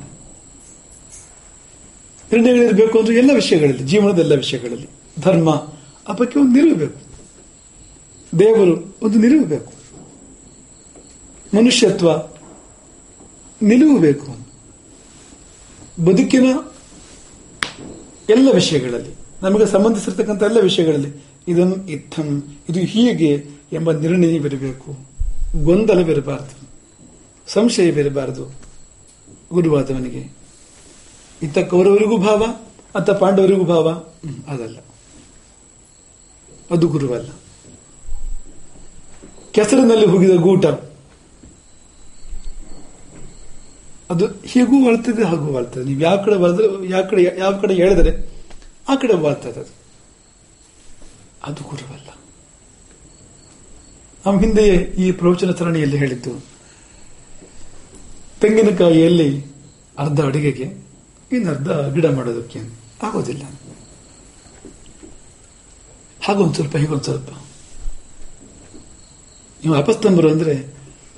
[2.34, 4.88] ನಿರ್ಣಯಗಳಿರಬೇಕು ಅಂದ್ರೆ ಎಲ್ಲ ವಿಷಯಗಳಲ್ಲಿ, ಜೀವನದ ಎಲ್ಲ ವಿಷಯಗಳಲ್ಲಿ.
[5.20, 5.50] ಧರ್ಮ
[6.08, 7.00] ಆ ಬಗ್ಗೆ ಒಂದು ಬೇಕು.
[8.40, 9.74] ದೇವರು ಒಂದು ನಿಲುವು ಬೇಕು.
[11.58, 12.12] ಮನುಷ್ಯತ್ವ
[13.62, 14.38] ನಿಲುವು ಬೇಕು.
[16.06, 16.46] ಬದುಕಿನ
[18.30, 19.10] ಎಲ್ಲ ವಿಷಯಗಳಲ್ಲಿ,
[19.42, 25.12] ನಮಗೆ ಸಂಬಂಧಿಸಿರ್ತಕ್ಕಂಥ ಎಲ್ಲ ವಿಷಯಗಳಲ್ಲಿ ಇದನ್ನು ಇತ್ತಂ ಇದು ಹೀಗೆ ಎಂಬ ನಿರ್ಣಯವಿರಬೇಕು.
[25.64, 26.61] ಗೊಂದಲವಿರಬಾರದು.
[27.54, 28.54] ಸಂಶಯವಿರಬಾರದು
[29.54, 30.38] ಗುರುವಾದವನಿಗೆ.
[31.42, 32.46] ಇತ್ತ ಕೌರವರಿಗೂ ಭಾವ,
[32.96, 33.90] ಅತ್ತ ಪಾಂಡವರಿಗೂ ಭಾವ?
[34.48, 34.78] ಅದಲ್ಲ.
[36.72, 37.30] ಅದು ಗುರುವಲ್ಲ.
[39.52, 40.66] ಕೆಸರಿನಲ್ಲಿ ಹೋಗಿದ ಗೂಟ.
[44.10, 45.84] ಅದು ಹೀಗೂ ವಾಳ್ತದೆ, ಹಾಗೂ ವಾಳ್ತದೆ.
[45.84, 48.32] ನೀವು ಯಾವ ಕಡೆ ಬರೆದ್ರೆ ಯಾವ ಕಡೆ ಯಾವ ಕಡೆ ಹೇಳಿದರೆ
[48.90, 49.70] ಆ ಕಡೆ ವಾಳ್ತದೆ ಅದು.
[51.44, 52.18] ಅದು ಗುರುವಲ್ಲ.
[54.26, 56.51] ನಾವು ಹಿಂದೆಯೇ ಈ ಪ್ರವಚನ ಸರಣಿಯಲ್ಲಿ ಹೇಳಿದ್ದು.
[58.42, 59.46] ತೆಂಗಿನಕಾಯಿಯಲ್ಲಿ
[59.98, 60.74] ಅರ್ಧ ಅಡಿಗೆಗೆ
[61.32, 62.60] ಇನ್ನರ್ಧ ಗಿಡ ಮಾಡೋದಕ್ಕೆ
[63.04, 63.44] ಆಗೋದಿಲ್ಲ.
[66.24, 67.30] ಹಾಗೊಂದು ಸ್ವಲ್ಪ, ಹೀಗೊಂದು ಸ್ವಲ್ಪ.
[69.64, 70.54] ನೀವು ಅಪಸ್ತಂಭರು ಅಂದ್ರೆ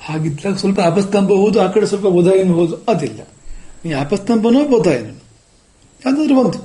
[0.06, 3.28] ಹಾಗಿದ್ದಾಗ ಸ್ವಲ್ಪ ಅಪಸ್ತಂಭ ಹೋದು ಆ ಕಡೆ ಸ್ವಲ್ಪ ಬೋಧಾಯನ ಹೋದು ಅದಿಲ್ಲ.
[3.86, 5.06] ನೀವು ಅಪಸ್ತಂಭನೋ ಬೋಧಾಯನ
[6.06, 6.58] ಯಾವುದಾದ್ರೂ ಒಂದು.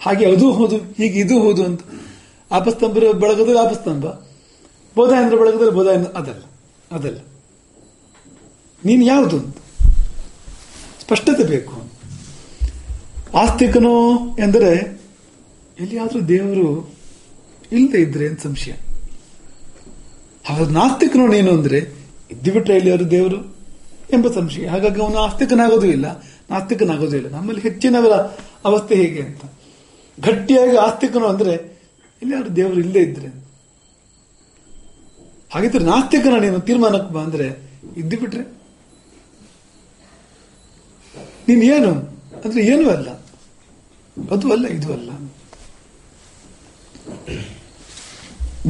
[0.00, 1.80] ಹಾಗೆ ಅದು ಹೌದು ಹೀಗೆ ಇದು ಹೌದು ಅಂತ.
[2.50, 4.04] ಅಪಸ್ತಂಭರ ಬಳಗದಲ್ಲಿ ಅಪಸ್ತಂಭ.
[4.96, 6.42] ಬೋಧಾಯನರ ಬಳಗದಲ್ಲಿ ಬೋಧಾಯನ ಅದಲ್ಲ.
[6.92, 7.18] ಅದಲ್ಲ.
[8.84, 9.38] ನೀನು ಯಾವುದು
[11.00, 11.74] ಸ್ಪಷ್ಟತೆ ಬೇಕು.
[13.36, 13.94] ಆಸ್ತಿಕನೋ
[14.38, 15.00] ಎಂದರೆ
[15.80, 16.94] ಎಲ್ಲಿಯಾದರೂ ದೇವರು
[17.72, 18.72] ಇಲ್ಲದೆ ಇದ್ರೆ ಅಂತ ಸಂಶಯ?
[20.44, 21.78] ಹಾಗಾದ್ರೆ ನಾಸ್ತಿಕನೋ ನೀನು ಅಂದ್ರೆ
[22.30, 23.56] ಇದ್ದು ಬಿಟ್ರೆ ಎಲ್ಲಿಯಾದ್ರು ದೇವರು
[24.12, 24.66] ಎಂಬ ಸಂಶಯ.
[24.66, 27.28] ಹಾಗಾಗಿ ಅವನು ಆಸ್ತಿಕನಾಗೋದು ಇಲ್ಲ, ನಾಸ್ತಿಕನಾಗೋದು ಇಲ್ಲ.
[27.28, 28.12] ನಮ್ಮಲ್ಲಿ ಹೆಚ್ಚಿನವರ
[28.64, 29.42] ಅವಸ್ಥೆ ಹೇಗೆ ಅಂತ.
[30.20, 31.52] ಗಟ್ಟಿಯಾಗಿ ಆಸ್ತಿಕನು ಅಂದ್ರೆ
[32.22, 33.28] ಎಲ್ಲಿಯಾರು ದೇವರು ಇಲ್ಲದೆ ಇದ್ರೆ
[35.50, 37.46] ಹಾಗಿದ್ರೆ ನಾಸ್ತಿಕನ ನೀನು ತೀರ್ಮಾನಕ್ಕೆ ಬಾ ಅಂದ್ರೆ
[37.96, 38.59] ಇದ್ದು ಬಿಟ್ರೆ
[41.50, 41.94] ನೀನ್ ಏನು?
[42.44, 43.10] ಅಂದ್ರೆ ಏನೂ ಅಲ್ಲ.
[44.30, 45.10] ಅದು ಅಲ್ಲ, ಇದು ಅಲ್ಲ.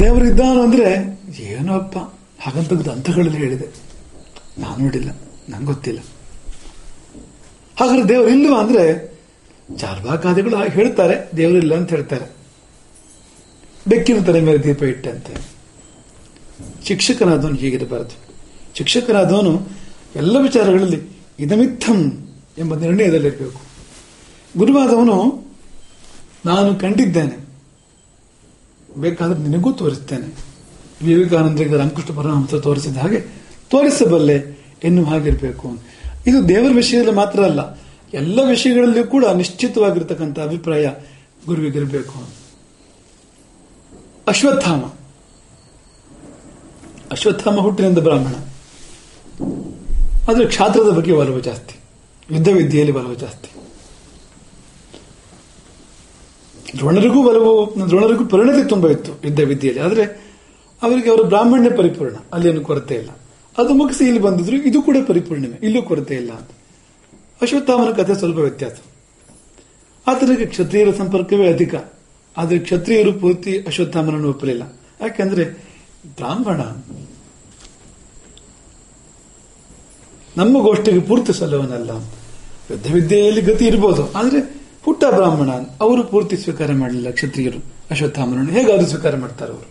[0.00, 1.98] ದೇವರಿದ್ದಾನು ಅಂದ್ರೆ ಏನೋ ಅಪ್ಪ.
[2.40, 3.66] ಹಾಗಂತ ಗ್ರಂಥಗಳಲ್ಲಿ ಹೇಳಿದೆ.
[4.58, 5.10] ನಾನು ನೋಡಿಲ್ಲ,
[5.48, 6.00] ನಂಗೆ ಗೊತ್ತಿಲ್ಲ.
[7.80, 9.14] ಹಾಗಾದ್ರೆ ದೇವರು ಇಲ್ವಾ ಅಂದ್ರೆ
[9.76, 12.26] ಚಾರ್ವಾಕಾದಿಗಳು ಹೇಳ್ತಾರೆ ದೇವರಿಲ್ಲ ಅಂತ ಹೇಳ್ತಾರೆ.
[13.88, 15.34] ಬೆಕ್ಕಿನ ತಲೆ ಮೇಲೆ ದೀಪ ಇಟ್ಟಂತೆ.
[16.84, 18.16] ಶಿಕ್ಷಕನಾದವನು ಹೀಗಿರಬಾರದು.
[18.74, 19.68] ಶಿಕ್ಷಕನಾದವನು
[20.16, 21.00] ಎಲ್ಲ ವಿಚಾರಗಳಲ್ಲಿ
[21.38, 23.60] ಇದಮಿತ್ತಂ ಎಂಬ ನಿರ್ಣಯದಲ್ಲಿರಬೇಕು.
[24.58, 25.44] ಗುರುವಾದವನು,
[26.46, 27.50] ನಾನು ಕಂಡಿದ್ದೇನೆ.
[28.96, 30.50] ಬೇಕಾದ್ರೆ ನಿನಗೂ ತೋರಿಸ್ತೇನೆ.
[31.06, 33.20] ವಿವೇಕಾನಂದರಿಗೆ ರಾಮಕೃಷ್ಣ ಪರಮಹಂಸ ತೋರಿಸಿದ ಹಾಗೆ,
[33.70, 35.78] ತೋರಿಸಬಲ್ಲೆ ಎನ್ನುವ ಹಾಗಿರಬೇಕು
[36.26, 37.78] ಇದು ದೇವರ ವಿಷಯದಲ್ಲಿ ಮಾತ್ರ ಅಲ್ಲ,
[38.14, 40.90] ಎಲ್ಲ ವಿಷಯಗಳಲ್ಲಿಯೂ ಕೂಡ ನಿಶ್ಚಿತವಾಗಿರ್ತಕ್ಕಂಥ ಅಭಿಪ್ರಾಯ
[41.46, 42.28] ಗುರುವಿಗಿರಬೇಕು
[44.28, 44.80] ಅಶ್ವತ್ಥಾಮ.
[47.10, 48.34] ಅಶ್ವತ್ಥಾಮ ಹುಟ್ಟಿನಿಂದ ಬ್ರಾಹ್ಮಣ.
[50.28, 51.79] ಆದರೆ ಕ್ಷಾತ್ರದ ಬಗ್ಗೆ ಒಲವು ಜಾಸ್ತಿ.
[52.30, 53.48] ಯುದ್ಧ ವಿದ್ಯೆಯಲ್ಲಿ ಬಲವು ಜಾಸ್ತಿ.
[56.76, 60.30] ದ್ರೋಣರಿಗೂ ಬಲವು, ದ್ರೋಣರಿಗೂ ಪರಿಣತಿ ತುಂಬಾ ಇತ್ತು ಯುದ್ಧ ವಿದ್ಯೆಯಲ್ಲಿ ಆದರೆ
[60.82, 63.10] ಅವರಿಗೆ ಅವರ ಬ್ರಾಹ್ಮಣ್ಯ ಪರಿಪೂರ್ಣ ಅಲ್ಲಿ ಏನು ಕೊರತೆ ಇಲ್ಲ.
[63.58, 66.48] ಅದು ಮುಗಿಸಿ ಇಲ್ಲಿ ಬಂದಿದ್ರು, ಇದು ಕೂಡ ಪರಿಪೂರ್ಣವೇ, ಇಲ್ಲೂ ಕೊರತೆ ಇಲ್ಲ ಅಂತ.
[67.42, 68.72] ಅಶ್ವತ್ಥಾಮನ ಕಥೆ ಸ್ವಲ್ಪ ವ್ಯತ್ಯಾಸ.
[70.06, 71.74] ಆತನಿಗೆ ಕ್ಷತ್ರಿಯರ ಸಂಪರ್ಕವೇ ಅಧಿಕ.
[72.36, 74.76] ಆದರೆ ಕ್ಷತ್ರಿಯರು ಪೂರ್ತಿ ಅಶ್ವತ್ಥಾಮನನ್ನು ಒಪ್ಪಲಿಲ್ಲ.
[75.00, 75.44] ಯಾಕೆಂದ್ರೆ
[76.16, 76.60] ಬ್ರಾಹ್ಮಣ
[80.36, 81.90] ನಮ್ಮ ಗೋಷ್ಠಿಗೆ ಪೂರ್ತಿ ಸಲ್ಲವನಲ್ಲ
[82.70, 84.02] ಯುದ್ಧ ವಿದ್ಯೆಯಲ್ಲಿ ಗತಿ ಇರ್ಬೋದು.
[84.18, 84.40] ಆದ್ರೆ
[84.84, 85.50] ಪುಟ್ಟ ಬ್ರಾಹ್ಮಣ,
[85.84, 88.52] ಅವರು ಪೂರ್ತಿ ಸ್ವೀಕಾರ ಮಾಡಲಿಲ್ಲ, ಕ್ಷತ್ರಿಯರು, ಅಶ್ವತ್ಥಾಮನನ್ನು.
[88.56, 89.68] ಹೇಗಾದ್ರೂ ಸ್ವೀಕಾರ ಮಾಡ್ತಾರೆ ಅವರು.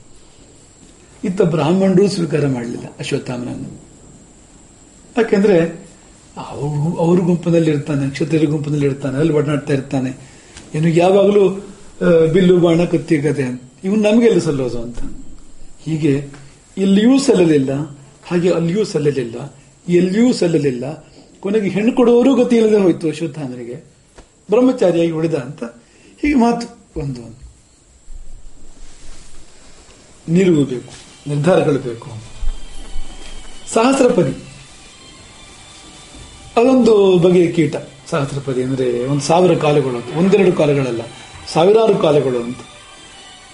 [1.23, 3.69] ಇತ್ತ ಬ್ರಾಹ್ಮಣರು ಸ್ವೀಕಾರ ಮಾಡಲಿಲ್ಲ ಅಶ್ವತ್ಥಾಮನನ್ನು.
[5.17, 5.55] ಯಾಕೆಂದ್ರೆ
[6.37, 10.11] ಅವರು ಅವ್ರ ಗುಂಪಿನಲ್ಲಿ ಇರ್ತಾನೆ, ಕ್ಷತ್ರಿಯರ ಗುಂಪಿನಲ್ಲಿ ಇರ್ತಾನೆ, ಅಲ್ಲಿ ಒಡನಾಡ್ತಾ ಇರ್ತಾನೆ.
[10.75, 11.43] ಏನು ಯಾವಾಗಲೂ
[12.33, 13.45] ಬಿಲ್ಲು, ಬಾಣ, ಕತ್ತಿ ಕತೆ
[13.83, 14.99] ಇವನು ನಮಗೆ ಎಲ್ಲಿ ಸಲ್ಲೋದು ಅಂತ?
[15.85, 16.13] ಹೀಗೆ
[16.77, 17.71] ಇಲ್ಲಿಯೂ ಸಲ್ಲಲಿಲ್ಲ,
[18.29, 19.35] ಹಾಗೆ ಅಲ್ಲಿಯೂ ಸಲ್ಲಲಿಲ್ಲ,
[19.87, 20.85] ಎಲ್ಲಿಯೂ ಸಲ್ಲಲಿಲ್ಲ
[21.39, 23.75] ಕೊನೆಗೆ ಹೆಣ್ಣು ಕೊಡುವವರು ಗತಿ ಇಲ್ಲದೆ ಹೋಯ್ತು ಅಶ್ವತ್ಥಾಮನಿಗೆ
[24.49, 25.63] ಬ್ರಹ್ಮಚಾರಿಯಾಗಿ ಉಳಿದ ಅಂತ
[26.21, 26.67] ಹೀಗೆ ಮಾತು
[26.99, 27.39] ಒಂದು.
[30.29, 30.93] ನಿಲುವು ಬೇಕು,
[31.27, 32.09] ನಿರ್ಧಾರಗಳು ಬೇಕು.
[33.73, 34.33] ಸಹಸ್ರಪದಿ.
[36.57, 37.75] ಅದೊಂದು ಬಗೆಯ ಕೀಟ.
[38.09, 41.01] ಸಹಸ್ರಪದಿ ಅಂದ್ರೆ ಒಂದು ಸಾವಿರ ಕಾಲುಗಳು ಅಂತ, ಒಂದೆರಡು ಕಾಲುಗಳಲ್ಲ,
[41.47, 42.57] ಸಾವಿರಾರು ಕಾಲುಗಳು ಅಂತ.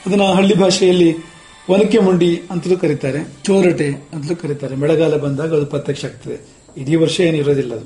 [0.05, 1.15] ಅದನ್ನ ಹಳ್ಳಿ ಭಾಷೆಯಲ್ಲಿ
[1.69, 4.75] ಒನಕೆ ಮುಂಡಿ ಅಂತಲೂ ಕರೀತಾರೆ, ಚೋರಟೆ ಅಂತಲೂ ಕರೀತಾರೆ.
[4.75, 6.54] ಮಳೆಗಾಲ ಬಂದಾಗ ಅದು ಪ್ರತ್ಯಕ್ಷ ಆಗ್ತದೆ.
[6.77, 7.85] ಇಡೀ ವರ್ಷ ಏನು ಇರೋದಿಲ್ಲ ಅದು.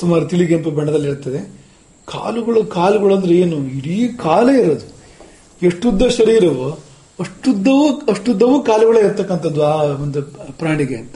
[0.00, 1.58] ಸುಮಾರು ತಿಳಿಗೆಂಪು ಬಣ್ಣದಲ್ಲಿ ಇರ್ತದೆ.
[2.06, 3.56] ಕಾಲುಗಳು ಕಾಲುಗಳು ಅಂದ್ರೆ ಏನು?
[3.56, 4.98] ಇಡೀ ಕಾಲೇ ಇರೋದು.
[5.62, 6.78] ಎಷ್ಟುದ್ದ ಶರೀರವೋ
[7.20, 10.22] ಅಷ್ಟುದ್ದವೂ ಅಷ್ಟುದ್ದವೂ ಕಾಲುಗಳೇ ಇರ್ತಕ್ಕಂಥದ್ದು ಆ ಒಂದು
[10.58, 11.14] ಪ್ರಾಣಿಗೆ ಅಂತ.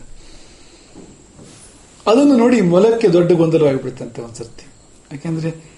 [2.06, 4.66] ಅದನ್ನು ನೋಡಿ ಮೊಲಕ್ಕೆ ದೊಡ್ಡ ಗೊಂದಲವಾಗಿಬಿಡುತ್ತಂತೆ ಒಂದ್ಸರ್ತಿ.
[5.12, 5.72] ಯಾಕೆಂದ್ರೆ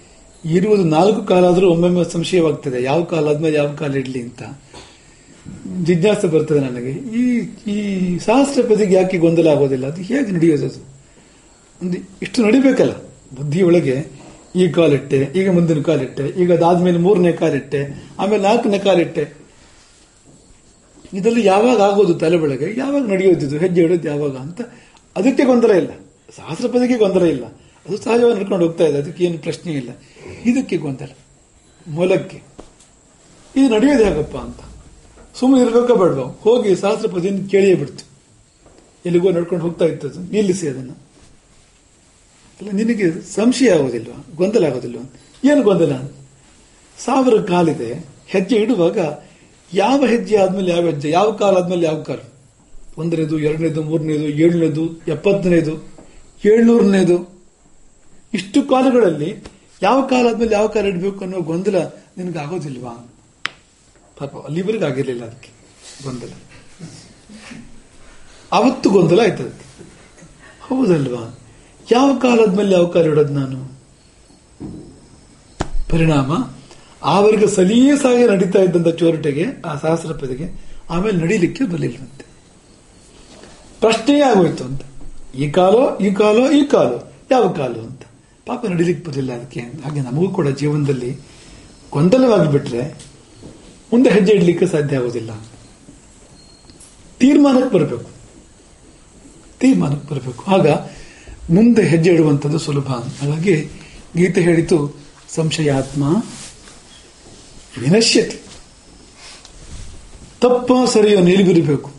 [0.45, 2.83] ಇರುವುದು ನಾಲ್ಕು ಕಾಲಾದ್ರೂ ಒಮ್ಮೊಮ್ಮೆ ಸಂಶಯವಾಗ್ತದೆ.
[2.83, 4.43] ಯಾವ ಕಾಲ ಆದ್ಮೇಲೆ ಯಾವ ಕಾಲ ಇಡ್ಲಿ ಅಂತ.
[5.83, 6.91] ಜಿಜ್ಞಾಸೆ ಬರ್ತದೆ ನನಗೆ.
[6.91, 9.87] ಈ ಈ ಸಹಸ್ರಪದಿಗೆ ಯಾಕೆ ಗೊಂದಲ ಆಗೋದಿಲ್ಲ?
[9.87, 10.79] ಅದು ಹೇಗೆ ನಡೆಯೋದು ಅದು?
[11.81, 12.91] ಒಂದು ಇಷ್ಟು ನಡಿಬೇಕಲ್ಲ?
[13.35, 14.05] ಬುದ್ಧಿಯೊಳಗೆ
[14.55, 19.45] ಈ ಕಾಲಿಟ್ಟೆ, ಈಗ ಮುಂದಿನ ಕಾಲಿಟ್ಟೆ, ಈಗ ಅದಾದ್ಮೇಲೆ ಮೂರನೇ ಕಾಲಿಟ್ಟೆ, ಆಮೇಲೆ ನಾಲ್ಕನೇ ಕಾಲಿಟ್ಟೆ.
[21.13, 22.79] ಇದರಲ್ಲಿ ಯಾವಾಗ ಆಗೋದು ತಲೆ ಒಳಗೆ?
[22.79, 24.61] ಯಾವಾಗ ನಡೆಯೋದು ಇದು ಹೆಜ್ಜೆ ಇಡೋದು ಯಾವಾಗ ಅಂತ
[25.15, 25.87] ಅದಕ್ಕೆ ಗೊಂದಲ ಇಲ್ಲ.
[26.35, 27.45] ಸಹಸ್ರಪದಿಗೆ ಗೊಂದಲ ಇಲ್ಲ.
[27.87, 28.97] ಅದು ಸಹಜವಾಗಿ ನಡ್ಕೊಂಡು ಹೋಗ್ತಾ ಇದೆ.
[28.97, 29.89] ಅದಕ್ಕೆ ಏನು ಪ್ರಶ್ನೆ ಇಲ್ಲ.
[30.45, 31.17] ಇದಕ್ಕೆ ಗೊಂದಲ.
[31.87, 32.41] ಮೊಲಕ್ಕೆ.
[33.55, 34.59] ಇದು ನಡೆಯೋದು ಹೇಗಪ್ಪ ಅಂತ?
[35.39, 35.93] ಸುಮ್ಮನೆ ಇರ್ಬೇಕಾ
[36.41, 38.05] ಹೋಗಿ ಸಹಸ್ರಪದಿಯನ್ನು ಕೇಳಿಯೇ ಬಿಡ್ತು.
[39.05, 40.19] ಎಲ್ಲಿಗೋ ನಡ್ಕೊಂಡು ಹೋಗ್ತಾ ಇತ್ತು ಅದು.
[40.19, 40.93] ನಿಲ್ಲಿಸಿ ಅದನ್ನು.
[42.59, 44.25] ಅಲ್ಲ, ನಿನಗೆ ಸಂಶಯ ಆಗೋದಿಲ್ವಾ?
[44.35, 45.13] ಗೊಂದಲ ಆಗೋದಿಲ್ವಾ?
[45.45, 45.95] ಏನು ಗೊಂದಲ?
[47.05, 48.05] ಸಾವಿರ ಕಾಲಿದೆ.
[48.27, 48.97] ಹೆಜ್ಜೆ ಇಡುವಾಗ
[49.73, 51.09] ಯಾವ ಹೆಜ್ಜೆ ಆದ್ಮೇಲೆ ಯಾವ ಹೆಜ್ಜೆ?
[51.09, 52.17] ಯಾವ ಕಾಲ ಆದ್ಮೇಲೆ ಯಾವ ಕಾಲ?
[52.97, 55.85] ಒಂದನೇದು, ಎರಡನೇದು, ಮೂರನೇದು, ಏಳನೇದು, ಎಪ್ಪತ್ತನೇದು,
[56.45, 57.43] ಏಳ್ನೂರನೇದು.
[58.33, 59.35] ಇಷ್ಟು ಕಾಲಗಳಲ್ಲಿ
[59.81, 61.77] ಯಾವ ಕಾಲ ಆದ್ಮೇಲೆ ಯಾವ ಕಾಲ ಇಡಬೇಕು ಅನ್ನೋ ಗೊಂದಲ
[62.17, 63.14] ನಿನಗೆ ಆಗೋದಿಲ್ವಾ
[64.17, 65.49] ಪಾಪ, ಅಲ್ಲಿವರೆಗೂ ಆಗಿರಲಿಲ್ಲ ಅದಕ್ಕೆ
[66.03, 66.31] ಗೊಂದಲ.
[68.51, 69.65] ಅವತ್ತು ಗೊಂದಲ ಆಯ್ತು ಅದಕ್ಕೆ.
[70.61, 71.39] ಹೌದಲ್ವಾ?
[71.91, 73.75] ಯಾವ ಕಾಲದ್ಮೇಲೆ ಯಾವ ಕಾಲ ಇಡೋದು ನಾನು?
[75.89, 76.51] ಪರಿಣಾಮ?
[77.03, 82.25] ಆವರೆಗೆ ಸಲೀಸಾಗಿ ನಡೀತಾ ಇದ್ದಂತ ಚೋರಟೆಗೆ, ಆ ಸಹಸ್ರಪದಿಗೆ ಆಮೇಲೆ ನಡೀಲಿಕ್ಕೆ ಬರಲಿಲ್ಲಂತೆ.
[83.79, 84.81] ಪ್ರಶ್ನೆಯೇ ಆಗೋಯ್ತು ಅಂತ.
[85.35, 88.01] ಈ ಕಾಲೋ ಈ ಕಾಲೋ ಈ ಕಾಲೋ, ಯಾವ ಕಾಲು ಅಂತ.
[88.45, 89.59] ಪಾಪ ನಡೀಲಿಕ್ಕೆ ಬರಲಿಲ್ಲ ಅದಕ್ಕೆ.
[89.59, 91.17] ಹಾಗೆ ನಮಗೂ ಕೂಡ ಜೀವನದಲ್ಲಿ
[91.91, 93.14] ಗೊಂದಲವಾಗಿ ಬಿಟ್ರೆ
[93.93, 95.31] ಮುಂದೆ ಹೆಜ್ಜೆ ಇಡ್ಲಿಕ್ಕೆ ಸಾಧ್ಯ ಆಗೋದಿಲ್ಲ.
[97.19, 98.09] ತೀರ್ಮಾನಕ್ಕೆ ಬರಬೇಕು.
[99.59, 100.43] ತೀರ್ಮಾನಕ್ಕೆ ಬರಬೇಕು.
[100.43, 100.69] ಆಗ
[101.49, 103.65] ಮುಂದೆ ಹೆಜ್ಜೆ ಇಡುವಂಥದ್ದು ಸುಲಭ ಹಾಗಾಗಿ
[104.17, 104.95] ಗೀತೆ ಹೇಳಿತು,
[105.29, 106.03] ಸಂಶಯಾತ್ಮ
[107.81, 108.37] ವಿನಶ್ಯತಿ.
[110.41, 111.91] ತಪ್ಪ ಸರಿಯೋ ನಿಲುಬಿರಬೇಕು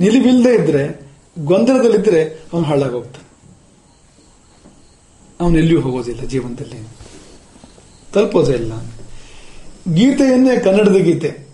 [0.00, 3.32] ನಿಲುಬಿಲ್ಲದೆ ಇದ್ರೆ ಗೊಂದಲದಲ್ಲಿದ್ದರೆ ಅವನು ಹಾಳಾಗೋಗ್ತಾನೆ.
[5.40, 6.88] ಅವನು ಎಲ್ಲಿಯೂ ಹೋಗೋದಿಲ್ಲ ಜೀವನದಲ್ಲಿ.
[8.14, 8.72] ತಲುಪೋದೇ ಇಲ್ಲ.
[9.94, 11.52] ಗೀತೆಯನ್ನೇ ಕನ್ನಡದ ಗೀತೆ.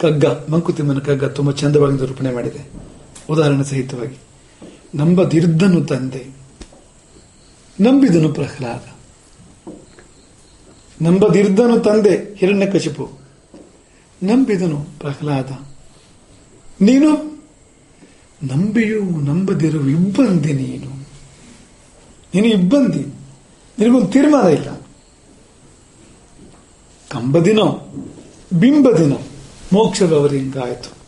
[0.00, 2.70] ಕಗ್ಗ, ಮಂಕುತಿಮ್ಮನ ಕಗ್ಗ ತುಂಬಾ ಚಂದವಾಗಿ ನಿರೂಪಣೆ ಮಾಡಿದೆ.
[3.30, 4.16] ಉದಾಹರಣೆ ಸಹಿತವಾಗಿ.
[4.94, 6.26] ನಂಬದಿರ್ದನು ತಂದೆ.
[7.80, 8.84] ನಂಬಿದನು ಪ್ರಹ್ಲಾದ.
[11.02, 13.10] ನಂಬದಿರ್ದನು ತಂದೆ, ಹಿರಣ್ಯಕಶಿಪು.
[14.22, 15.50] ನಂಬಿದನು ಪ್ರಹ್ಲಾದ.
[16.80, 17.32] ನೀನು?
[18.42, 21.08] ನಂಬಿಯೂ ನಂಬದಿರು ಇಬ್ಬಂದಿ ನೀನು.
[22.34, 23.21] ನೀನು ಇಬ್ಬಂದಿ.
[23.78, 24.80] ನಿನಗೊಂದು ತೀರ್ಮಾನ ಇಲ್ಲ.
[27.08, 27.64] ಕಂಬದಿನೋ,
[28.60, 29.18] ಬಿಂಬದಿನೋ
[29.72, 31.02] ಮೋಕ್ಷದವರಿಂಗಾಯಿತು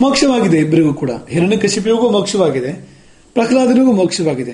[0.00, 1.10] ಮೋಕ್ಷವಾಗಿದೆ ಇಬ್ಬರಿಗೂ ಕೂಡ.
[1.28, 2.72] ಹಿರಣ್ಯಕಶಿಪಿಗೂ ಮೋಕ್ಷವಾಗಿದೆ.
[3.34, 4.52] ಪ್ರಹ್ಲಾದನಿಗೂ ಮೋಕ್ಷವಾಗಿದೆ.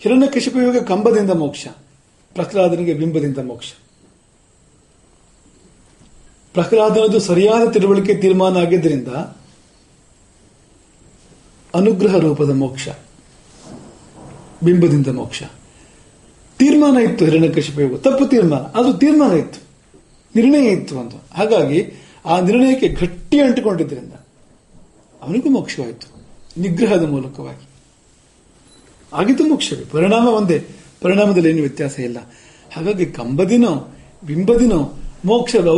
[0.00, 1.66] ಹಿರಣ್ಯಕಶಿಪಿಗೆ ಕಂಬದಿಂದ ಮೋಕ್ಷ.
[2.34, 3.72] ಪ್ರಹ್ಲಾದನಿಗೆ ಬಿಂಬದಿಂದ ಮೋಕ್ಷ.
[6.52, 9.08] ಪ್ರಹ್ಲಾದನದು ಸರಿಯಾದ ತಿಳುವಳಿಕೆ ತೀರ್ಮಾನ ಆಗಿದ್ದರಿಂದ
[11.74, 12.88] ಅನುಗ್ರಹ ರೂಪದ ಮೋಕ್ಷ.
[14.64, 15.42] ಬಿಂಬದಿಂದ ಮೋಕ್ಷ.
[16.58, 18.60] ತೀರ್ಮಾನ ಇತ್ತು ಹಿರಣ್ಯಕಶಿಪಿಗೂ ತಪ್ಪು ತೀರ್ಮಾನ.
[18.60, 19.60] ಅದು ತೀರ್ಮಾನ ಇತ್ತು.
[20.36, 21.14] ನಿರ್ಣಯ ಇತ್ತು ಅಂತ.
[21.32, 21.92] ಹಾಗಾಗಿ
[22.26, 24.12] ಆ ನಿರ್ಣಯಕ್ಕೆ ಗಟ್ಟಿ ಅಂಟಿಕೊಂಡಿದ್ದರಿಂದ
[25.22, 26.24] ಅವನಿಗೂ ಮೋಕ್ಷವಾಯಿತು.
[26.60, 27.68] ನಿಗ್ರಹದ ಮೂಲಕವಾಗಿ.
[29.14, 29.84] ಆಗಿದ್ದು ಮೋಕ್ಷವೇ.
[29.84, 30.66] ಪರಿಣಾಮ ಒಂದೇ.
[31.00, 32.18] ಪರಿಣಾಮದಲ್ಲಿ ಏನು ವ್ಯತ್ಯಾಸ ಇಲ್ಲ.
[32.76, 33.94] ಹಾಗಾಗಿ ಕಂಬದಿನೋ,
[34.26, 34.98] ಬಿಂಬದಿನೋ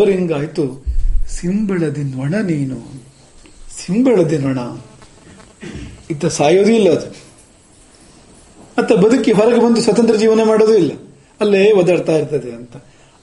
[0.05, 0.85] ಹೆಂಗಾಯ್ತು?
[1.29, 2.79] ಸಿಂಬಳದಿ ನೊಣ ನೀನು.
[3.79, 4.59] ಸಿಂಬಳದಿ ನೊಣ.
[6.11, 7.30] ಇತ್ತ ಸಾಯೋದೂ ಇಲ್ಲ ಅದು.
[8.81, 10.93] ಮತ್ತೆ ಬದುಕಿ ಹೊರಗೆ ಬಂದು ಸ್ವತಂತ್ರ ಜೀವನ ಮಾಡೋದೂ ಇಲ್ಲ.
[11.41, 12.77] ಅಲ್ಲೇ ಒದಾಡ್ತಾ ಇರ್ತದೆ ಅಂತ.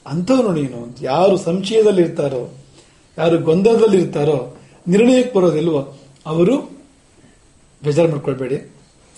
[0.08, 0.96] ಅಂಥವ್ರು ನೀನು.
[1.02, 2.54] ಯಾರು ಸಂಶಯದಲ್ಲಿ ಇರ್ತಾರೋ,
[3.18, 6.58] ಯಾರು ಗೊಂದಲದಲ್ಲಿ ಇರ್ತಾರೋ, ನಿರ್ಣಯಕ್ಕೆ ಬರೋದಿಲ್ವೋ, ಅವರು
[7.84, 8.72] ಬೇಜಾರು ಮಾಡ್ಕೊಳ್ಬೇಡಿ.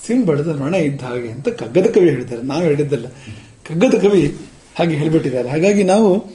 [0.08, 2.42] ಸಿಂಬಳದ ನೊಣ ಇದ್ದ ಹಾಗೆ ಅಂತ ಕಗ್ಗದ ಕವಿ ಹೇಳಿದ್ದಾರೆ.
[2.42, 3.08] ನಾವು ಹೇಳಿದ್ದಲ್ಲ.
[3.68, 4.38] ಕಗ್ಗದ ಕವಿ
[4.78, 5.50] ಹಾಗೆ ಹೇಳಿಬಿಟ್ಟಿದ್ದಾರೆ.
[5.50, 6.26] ಹಾಗಾಗಿ ನಾವು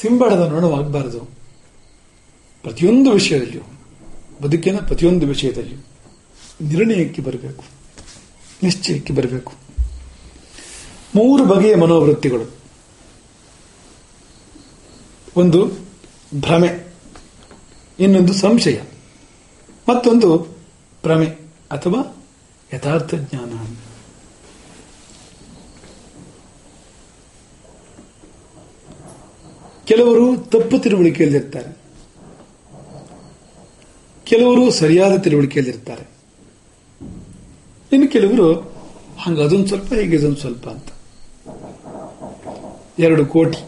[0.00, 1.20] ಸಿಂಬಡದ ನೊಣವಾಗಬಾರದು
[2.62, 3.62] ಪ್ರತಿಯೊಂದು ವಿಷಯದಲ್ಲಿಯೂ,
[4.42, 5.84] ಬದುಕಿನ ಪ್ರತಿಯೊಂದು ವಿಷಯದಲ್ಲಿಯೂ
[6.68, 7.75] ನಿರ್ಣಯಕ್ಕೆ ಬರಬೇಕು.
[8.62, 9.52] ನಿಶ್ಚಯಕ್ಕೆ ಬರಬೇಕು.
[11.14, 12.56] ಮೂರು ಬಗೆಯ ಮನೋವೃತ್ತಿಗಳು.
[15.36, 15.66] ಒಂದು
[16.40, 16.92] ಭ್ರಮೆ,
[18.00, 18.80] ಇನ್ನೊಂದು ಸಂಶಯ,
[19.88, 20.38] ಮತ್ತೊಂದು
[21.02, 21.26] ಭ್ರಮೆ
[21.70, 22.28] ಅಥವಾ
[22.74, 23.52] ಯಥಾರ್ಥ ಜ್ಞಾನ.
[29.84, 31.76] ಕೆಲವರು ತಪ್ಪು ತಿಳುವಳಿಕೆಯಲ್ಲಿರ್ತಾರೆ.
[34.24, 36.15] ಕೆಲವರು ಸರಿಯಾದ ತಿಳುವಳಿಕೆಯಲ್ಲಿರ್ತಾರೆ.
[37.92, 38.54] ಇನ್ನು ಕೆಲವರು
[39.18, 40.86] ಹಂಗೆ ಅದೊಂದು ಸ್ವಲ್ಪ, ಹೀಗೆ ಇದೊಂದು ಸ್ವಲ್ಪ ಅಂತ.
[42.98, 43.64] ಎರಡು ಕೋಟಿ.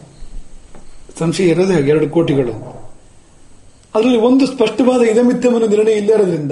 [1.19, 2.79] ಸಂಶಯ ಇರೋದೇ ಹಾಗೆ, ಎರಡು ಕೋಟಿಗಳು.
[3.95, 6.51] ಅದರಲ್ಲಿ ಒಂದು ಸ್ಪಷ್ಟವಾದ ಇದಮಿತ್ತಮನ ನಿರ್ಣಯ ಇಲ್ಲೇ ಇರೋದ್ರಿಂದ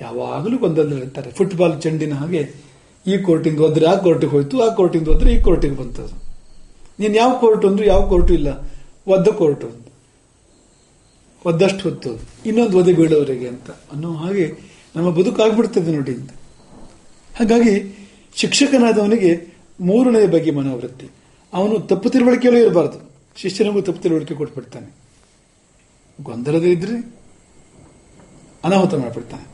[0.00, 2.54] ಯಾವಾಗಲೂ ಬಂದಲ್ಲಿರ್ತಾರೆ ಫುಟ್ಬಾಲ್ ಚೆಂಡಿನ ಹಾಗೆ
[3.06, 6.30] ಈ ಕೋರ್ಟಿಂದ ಹೋದ್ರೆ ಆ ಕೋರ್ಟಿಗೆ ಹೋಯ್ತು, ಆ ಕೋರ್ಟಿಂದ ಹೋದ್ರೆ ಈ ಕೋರ್ಟಿಗೆ ಬಂತದು.
[7.00, 8.70] ನೀನು ಯಾವ ಕೋರ್ಟ್ ಅಂದ್ರೆ ಯಾವ ಕೋರ್ಟು ಇಲ್ಲ.
[9.06, 9.90] ಒದ್ದ ಕೋರ್ಟ್ ಒಂದು.
[11.48, 12.10] ಒದ್ದಷ್ಟು ಹೊತ್ತು.
[12.46, 14.54] ಇನ್ನೊಂದು ಒದೆ ಬೀಳೋರಿಗೆ ಅಂತ ಅನ್ನೋ ಹಾಗೆ
[14.96, 16.30] ನಮ್ಮ ಬದುಕಾಗ್ಬಿಡ್ತದೆ ನೋಡಿ ಅಂತ.
[17.40, 17.98] ಹಾಗಾಗಿ
[18.36, 21.08] ಶಿಕ್ಷಕನಾದವನಿಗೆ ಮೂರನೇ ಬಗ್ಗೆ ಮನೋವೃತ್ತಿ.
[21.54, 23.10] ಅವನು ತಪ್ಪು ತಿಳುವಳಿಕೆಯಲ್ಲೂ ಇರಬಾರದು.
[23.36, 24.94] ಶಿಷ್ಯನಿಗೂ ತಪ್ಪು ತಿಳುವಳಿಕೆ ಕೊಟ್ಬಿಡ್ತಾನೆ.
[26.22, 27.14] ಗೊಂದಲದಲ್ಲಿದ್ರೆ
[28.64, 29.48] ಅನಾಹುತ ಮಾಡಿಬಿಡ್ತಾನೆ.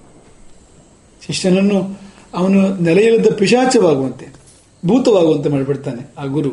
[1.27, 2.01] ಶಿಷ್ಯನನ್ನು
[2.35, 4.27] ಅವನು ನೆಲೆಯಿಲ್ಲದ ಪಿಶಾಚವಾಗುವಂತೆ,
[4.87, 6.51] ಭೂತವಾಗುವಂತೆ ಮಾಡಿಬಿಡ್ತಾನೆ ಆ ಗುರು.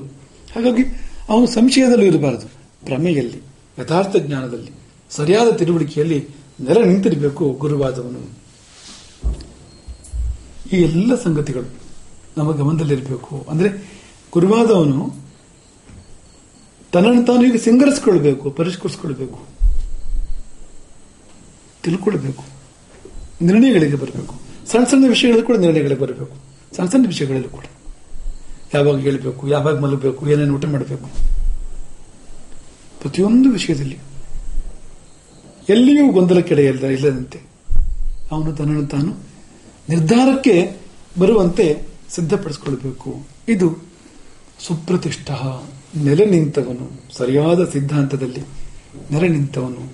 [0.55, 0.83] ಹಾಗಾಗಿ
[1.29, 2.47] ಅವನು ಸಂಶಯದಲ್ಲೂ ಇರಬಾರದು.
[2.85, 3.37] ಭ್ರಮೆಯಲ್ಲಿ,
[3.81, 4.71] ಯಥಾರ್ಥ ಜ್ಞಾನದಲ್ಲಿ,
[5.09, 6.27] ಸರಿಯಾದ ತಿಳುವಳಿಕೆಯಲ್ಲಿ
[6.67, 8.42] ನೆಲೆ ನಿಂತಿರಬೇಕು ಗುರುವಾದವನು.
[10.71, 11.69] ಈ ಎಲ್ಲ ಸಂಗತಿಗಳು
[12.37, 13.45] ನಮ್ಮ ಗಮನದಲ್ಲಿರಬೇಕು.
[13.49, 13.69] ಅಂದ್ರೆ
[14.31, 14.99] ಗುರುವಾದವನು
[16.93, 19.39] ತನ್ನನ್ನು ತಾನು ಈಗ ಸಿಂಗರಿಸ್ಕೊಳ್ಬೇಕು, ಪರಿಷ್ಕರಿಸ್ಕೊಳ್ಬೇಕು,
[21.83, 22.43] ತಿಳ್ಕೊಳ್ಬೇಕು,
[23.41, 24.35] ನಿರ್ಣಯಗಳಿಗೆ ಬರಬೇಕು.
[24.71, 26.35] ಸಣ್ಣ ಸಣ್ಣ ವಿಷಯಗಳಲ್ಲಿ ಕೂಡ ನಿರ್ಣಯಗಳಿಗೆ ಬರಬೇಕು.
[26.75, 27.65] ಸಣ್ಣ ಸಣ್ಣ ವಿಷಯಗಳಲ್ಲೂ ಕೂಡ.
[28.73, 31.07] ಯಾವಾಗ ಹೇಳಬೇಕು, ಯಾವಾಗ ಮಲಗಬೇಕು, ಏನೇನು ಊಟ ಮಾಡಬೇಕು.
[33.01, 33.97] ಪ್ರತಿಯೊಂದು ವಿಷಯದಲ್ಲಿ
[35.69, 37.39] ಎಲ್ಲಿಯೂ ಗೊಂದಲ ಇಲ್ಲ ಇಲ್ಲದಂತೆ
[38.31, 39.32] ಅವನು ತನ್ನನ್ನು ತಾನು
[39.89, 40.77] ನಿರ್ಧಾರಕ್ಕೆ
[41.19, 43.77] ಬರುವಂತೆ ಸಿದ್ಧಪಡಿಸಿಕೊಳ್ಬೇಕು ಇದು
[44.59, 45.31] ಸುಪ್ರತಿಷ್ಠ.
[45.97, 48.41] ನೆಲೆ ನಿಂತವನು, ಸರಿಯಾದ ಸಿದ್ಧಾಂತದಲ್ಲಿ
[49.11, 49.93] ನೆಲೆ ನಿಂತವನು.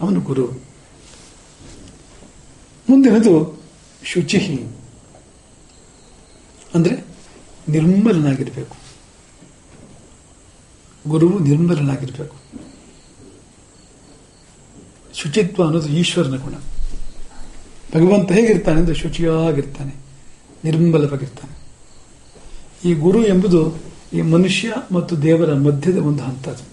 [0.00, 0.50] ಅವನು ಗುರು.
[2.90, 3.62] ಮುಂದಿನದು
[4.04, 4.64] ಶುಚಿಹಿ.
[6.74, 7.04] ಅಂದ್ರೆ
[7.68, 8.76] ನಿರ್ಮಲನಾಗಿರಬೇಕು.
[11.08, 12.36] ಗುರುವು ನಿರ್ಮಲನಾಗಿರಬೇಕು.
[15.14, 16.54] ಶುಚಿತ್ವ ಅನ್ನೋದು ಈಶ್ವರನ ಗುಣ.
[17.94, 19.94] ಭಗವಂತ ಹೇಗಿರ್ತಾನೆ ಅಂದ್ರೆ ಶುಚಿಯಾಗಿರ್ತಾನೆ,
[20.64, 21.62] ನಿರ್ಮಲವಾಗಿರ್ತಾನೆ.
[22.90, 23.74] ಈ ಗುರು ಎಂಬುದು
[24.12, 26.72] ಈ ಮನುಷ್ಯ ಮತ್ತು ದೇವರ ಮಧ್ಯದ ಒಂದು ಹಂತ ಅದು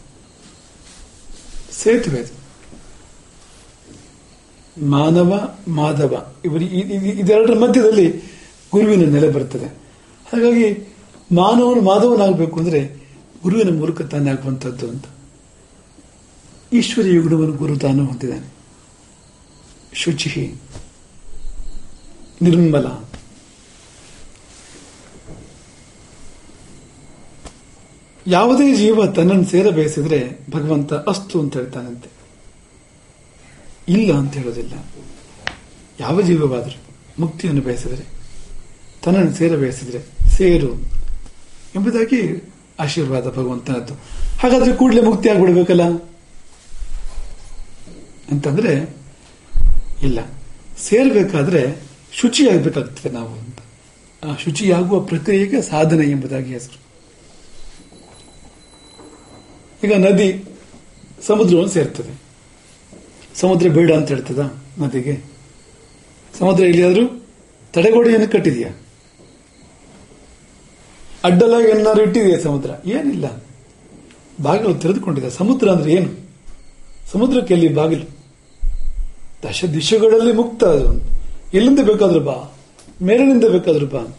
[1.73, 2.39] ಸೇತುವೆ ಅದು.
[4.85, 8.11] ಮಾನವ ಮಾಧವ ಇವರು ಇದೆರಡರ ಮಧ್ಯದಲ್ಲಿ
[8.71, 9.65] ಗುರುವಿನ ನೆಲೆ ಬರ್ತದೆ.
[10.33, 10.95] ಹಾಗಾಗಿ
[11.31, 13.07] ಮಾನವನು ಮಾಧವನಾಗಬೇಕು ಅಂದ್ರೆ
[13.43, 15.05] ಗುರುವಿನ ಮೂಲಕ ತಾನೇ ಆಗುವಂಥದ್ದು ಅಂತ.
[16.73, 18.53] ಈಶ್ವರಿಯ ಗುಣವನ್ನು ಗುರು ತಾನು ಹೊಂದಿದ್ದಾನೆ.
[19.93, 20.55] ಶುಚಿ.
[22.41, 23.09] ನಿರ್ಮಲ.
[28.27, 32.09] ಯಾವುದೇ ಜೀವ ತನ್ನನ್ನು ಸೇರ ಬಯಸಿದ್ರೆ ಭಗವಂತ ಅಸ್ತು ಅಂತ ಹೇಳ್ತಾನಂತೆ.
[33.89, 34.73] ಇಲ್ಲ ಅಂತ ಹೇಳೋದಿಲ್ಲ.
[35.99, 36.81] ಯಾವ ಜೀವವಾದರೂ
[37.19, 38.05] ಮುಕ್ತಿಯನ್ನು ಬಯಸಿದರೆ
[39.03, 40.73] ತನ್ನನ್ನು ಸೇರ ಬಯಸಿದ್ರೆ ಸೇರು
[41.75, 43.93] ಎಂಬುದಾಗಿ ಆಶೀರ್ವಾದ ಭಗವಂತನದ್ದು.
[44.39, 45.83] ಹಾಗಾದ್ರೆ ಕೂಡಲೇ ಮುಕ್ತಿ ಆಗಿಬಿಡ್ಬೇಕಲ್ಲ?
[48.31, 48.97] ಅಂತಂದ್ರೆ,
[50.03, 50.19] ಇಲ್ಲ.
[50.77, 51.88] ಸೇರ್ಬೇಕಾದ್ರೆ
[52.21, 53.57] ಶುಚಿಯಾಗಬೇಕಾಗ್ತದೆ ನಾವು ಅಂತ.
[54.25, 56.79] ಆ ಶುಚಿಯಾಗುವ ಪ್ರಕ್ರಿಯೆಗೆ ಸಾಧನೆ ಎಂಬುದಾಗಿ ಹೆಸರು.
[59.87, 60.45] ಈಗ ನದಿ
[61.27, 62.21] ಸಮುದ್ರವನ್ನು ಸೇರ್ತದೆ.
[63.35, 65.21] ಸಮುದ್ರ ಬೇಡ ಅಂತ ಹೇಳ್ತದ ನದಿಗೆ.
[66.39, 67.21] ಸಮುದ್ರ ಎಲ್ಲಿಯಾದರೂ
[67.73, 68.69] ತಡೆಗೋಡೆಯನ್ನು ಕಟ್ಟಿದೆಯಾ?
[71.23, 72.71] ಅಡ್ಡಲಾಗಿ ಏನಾದ್ರು ಇಟ್ಟಿದೆಯಾ ಸಮುದ್ರ?
[72.85, 73.43] ಏನಿಲ್ಲ.
[74.41, 76.09] ಬಾಗಿಲು ತೆರೆದುಕೊಂಡಿದೆ ಸಮುದ್ರ ಅಂದ್ರೆ ಏನು?
[77.11, 78.05] ಸಮುದ್ರಕ್ಕೆ ಎಲ್ಲಿ ಬಾಗಿಲು?
[79.49, 81.18] ದಶ ದಿಶೆಗಳಲ್ಲಿ ಮುಕ್ತ ಅದು.
[81.53, 82.57] ಎಲ್ಲಿಂದ ಬೇಕಾದ್ರೂ ಬಾ.
[83.01, 84.17] ಮೇಲಿನಿಂದ ಬೇಕಾದ್ರೂ ಬಾ.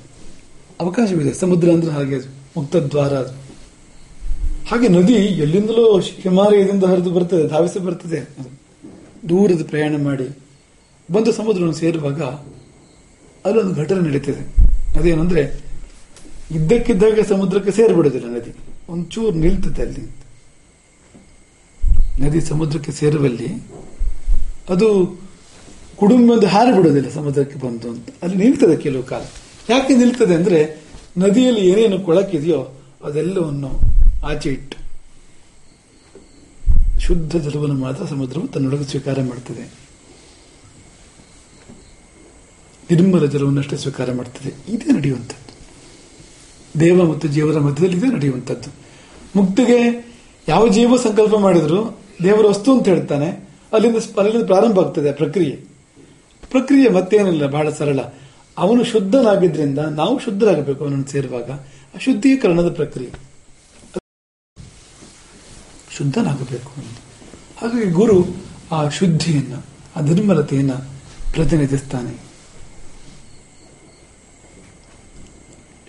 [0.81, 1.35] ಅವಕಾಶವಿದೆ.
[1.35, 2.17] ಸಮುದ್ರ ಅಂದ್ರೆ ಹಾಗೆ,
[2.57, 3.15] ಮುಕ್ತ ದ್ವಾರ
[4.71, 8.37] ಹಾಗೆ ನದಿ ಎಲ್ಲಿಂದಲೋ ಹಿಮಾಲಯದಿಂದ ಹರಿದು ಬರ್ತದೆ, ಧಾವಿಸಿ ಬರ್ತದೆ.
[9.29, 10.39] ದೂರದ ಪ್ರಯಾಣ ಮಾಡಿ
[11.13, 12.23] ಬಂದು ಸಮುದ್ರವನ್ನು ಸೇರುವಾಗ
[13.45, 14.55] ಅಲ್ಲೊಂದು ಘಟನೆ ನಡೀತದೆ.
[14.99, 15.65] ಅದೇನಂದ್ರೆ,
[16.51, 18.55] ಇದ್ದಕ್ಕಿದ್ದಾಗ ಸಮುದ್ರಕ್ಕೆ ಸೇರಿಬಿಡೋದಿಲ್ಲ ನದಿ.
[18.89, 20.11] ಒಂಚೂರು ನಿಲ್ತದೆ ಅಲ್ಲಿ.
[22.21, 23.47] ನದಿ ಸಮುದ್ರಕ್ಕೆ ಸೇರುವಲ್ಲಿ
[24.69, 25.21] ಅದು
[26.01, 28.09] ಕುಡುಂಬ ಹಾರಿ ಬಿಡೋದಿಲ್ಲ ಸಮುದ್ರಕ್ಕೆ ಬಂತು ಅಂತ.
[28.23, 29.23] ಅಲ್ಲಿ ನಿಲ್ತದೆ ಕೆಲವು ಕಾಲ.
[29.71, 30.81] ಯಾಕೆ ನಿಲ್ತದೆ ಅಂದ್ರೆ
[31.19, 33.71] ನದಿಯಲ್ಲಿ ಏನೇನು ಕೊಳಕಿದೆಯೋ ಅದೆಲ್ಲವನ್ನು
[34.27, 34.81] ಆಚೆ ಇಟ್ಟು
[37.01, 39.75] ಶುದ್ಧ ಜಲವನ್ನು ಮಾತ್ರ ಸಮುದ್ರವು ತನ್ನೊಳಗೆ ಸ್ವೀಕಾರ ಮಾಡ್ತದೆ.
[42.91, 44.73] ನಿರ್ಮಲ ಜಲವನ್ನಷ್ಟೇ ಸ್ವೀಕಾರ ಮಾಡ್ತದೆ.
[44.73, 45.51] ಇದೇ ನಡೆಯುವಂಥದ್ದು.
[46.81, 48.71] ದೇವ ಮತ್ತು ಜೀವರ ಮಧ್ಯದಲ್ಲಿ ಇದೇ ನಡೆಯುವಂಥದ್ದು.
[49.37, 50.09] ಮುಕ್ತಿಗೆ
[50.49, 53.49] ಯಾವ ಜೀವ ಸಂಕಲ್ಪ ಮಾಡಿದ್ರು ದೇವರ ವಸ್ತು ಅಂತ ಹೇಳ್ತಾನೆ.
[53.73, 55.70] ಅಲ್ಲಿಂದ ಅಲ್ಲಿಂದ ಪ್ರಾರಂಭ ಆಗ್ತದೆ ಆ ಪ್ರಕ್ರಿಯೆ.
[56.51, 58.01] ಪ್ರಕ್ರಿಯೆ ಮತ್ತೇನಿಲ್ಲ ಬಹಳ ಸರಳ.
[58.59, 61.51] ಅವನು ಶುದ್ಧನಾಗಿದ್ರಿಂದ ನಾವು ಶುದ್ಧರಾಗಬೇಕು ಅವನನ್ನು ಸೇರುವಾಗ.
[61.99, 63.11] ಶುದ್ಧೀಕರಣದ ಪ್ರಕ್ರಿಯೆ.
[65.97, 66.73] ಶುದ್ಧನಾಗಬೇಕು.
[66.77, 66.99] ಅಂತ
[67.61, 68.25] ಹಾಗಾಗಿ ಗುರು
[68.73, 69.65] ಆ ಶುದ್ಧಿಯನ್ನು,
[69.97, 70.79] ಆ ನಿರ್ಮಲತೆಯನ್ನು
[71.33, 72.15] ಪ್ರತಿನಿಧಿಸ್ತಾನೆ.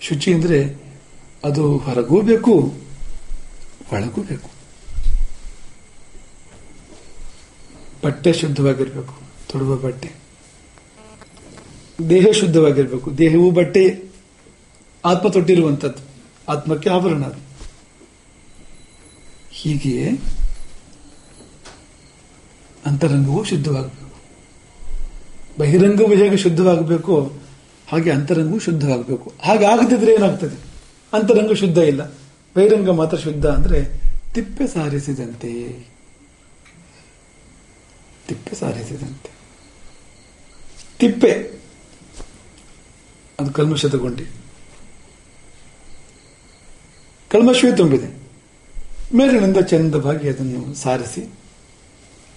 [0.00, 0.76] ಶುಚಿ ಅಂದರೆ
[1.44, 2.74] ಅದು ಹೊರಗೂ ಬೇಕು
[3.92, 4.50] ಒಳಗೂ ಬೇಕು
[8.04, 9.14] ಬಟ್ಟೆ ಶುದ್ಧವಾಗಿರಬೇಕು,
[9.52, 10.21] ತೊಡುವ ಬಟ್ಟೆ.
[12.10, 13.18] ದೇಹ ಶುದ್ಧವಾಗಿರ್ಬೇಕು.
[13.18, 14.04] ದೇಹವು ಬಟ್ಟೆ
[15.04, 16.12] ಆತ್ಮ ತೊಟ್ಟಿರುವಂಥದ್ದು
[16.48, 17.40] ಆತ್ಮಕ್ಕೆ ಆಭರಣ ಅದು.
[19.50, 20.10] ಹೀಗೆಯೇ
[22.86, 24.12] ಅಂತರಂಗವು ಶುದ್ಧವಾಗಬೇಕು.
[25.58, 27.38] ಬಹಿರಂಗವು ಹೇಗೆ ಶುದ್ಧವಾಗಬೇಕು
[27.88, 29.32] ಹಾಗೆ ಅಂತರಂಗವು ಶುದ್ಧವಾಗಬೇಕು.
[29.42, 30.56] ಹಾಗೆ ಆಗದಿದ್ರೆ ಏನಾಗ್ತದೆ?
[31.12, 32.06] ಅಂತರಂಗ ಶುದ್ಧ ಇಲ್ಲ.
[32.56, 34.02] ಬಹಿರಂಗ ಮಾತ್ರ ಶುದ್ಧ ಅಂದ್ರೆ
[34.34, 35.86] ತಿಪ್ಪೆ ಸಾರಿಸಿದಂತೆ.
[38.28, 39.30] ತಿಪ್ಪೆ ಸಾರಿಸಿದಂತೆ.
[40.98, 41.61] ತಿಪ್ಪೆ
[43.42, 44.24] ಅದು ಕಲ್ಮಶತಗೊಂಡಿ
[47.30, 48.08] ಕಲ್ಮಶವೇ ತುಂಬಿದೆ.
[49.16, 51.22] ಮೇಲಿನಿಂದ ಚಂದವಾಗಿ ಅದನ್ನು ಸಾರಿಸಿ,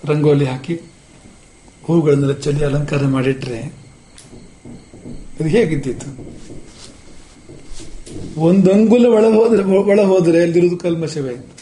[0.06, 0.76] ರಂಗೋಲಿ ಹಾಕಿ,
[1.84, 3.60] ಹೂಗಳನ್ನೆಲ್ಲ ಚೆಲ್ಲಿ ಅಲಂಕಾರ ಮಾಡಿಟ್ರೆ
[5.40, 6.10] ಅದು ಹೇಗಿದ್ದಿತ್ತು
[8.42, 11.54] ಒಂದಂಗುಲ ಒಳ ಹೋದ್ರೆ ಒಳ ಹೋದ್ರೆ ಅಲ್ಲಿರುವುದು ಕಲ್ಮಶವೇ ಆಯ್ತು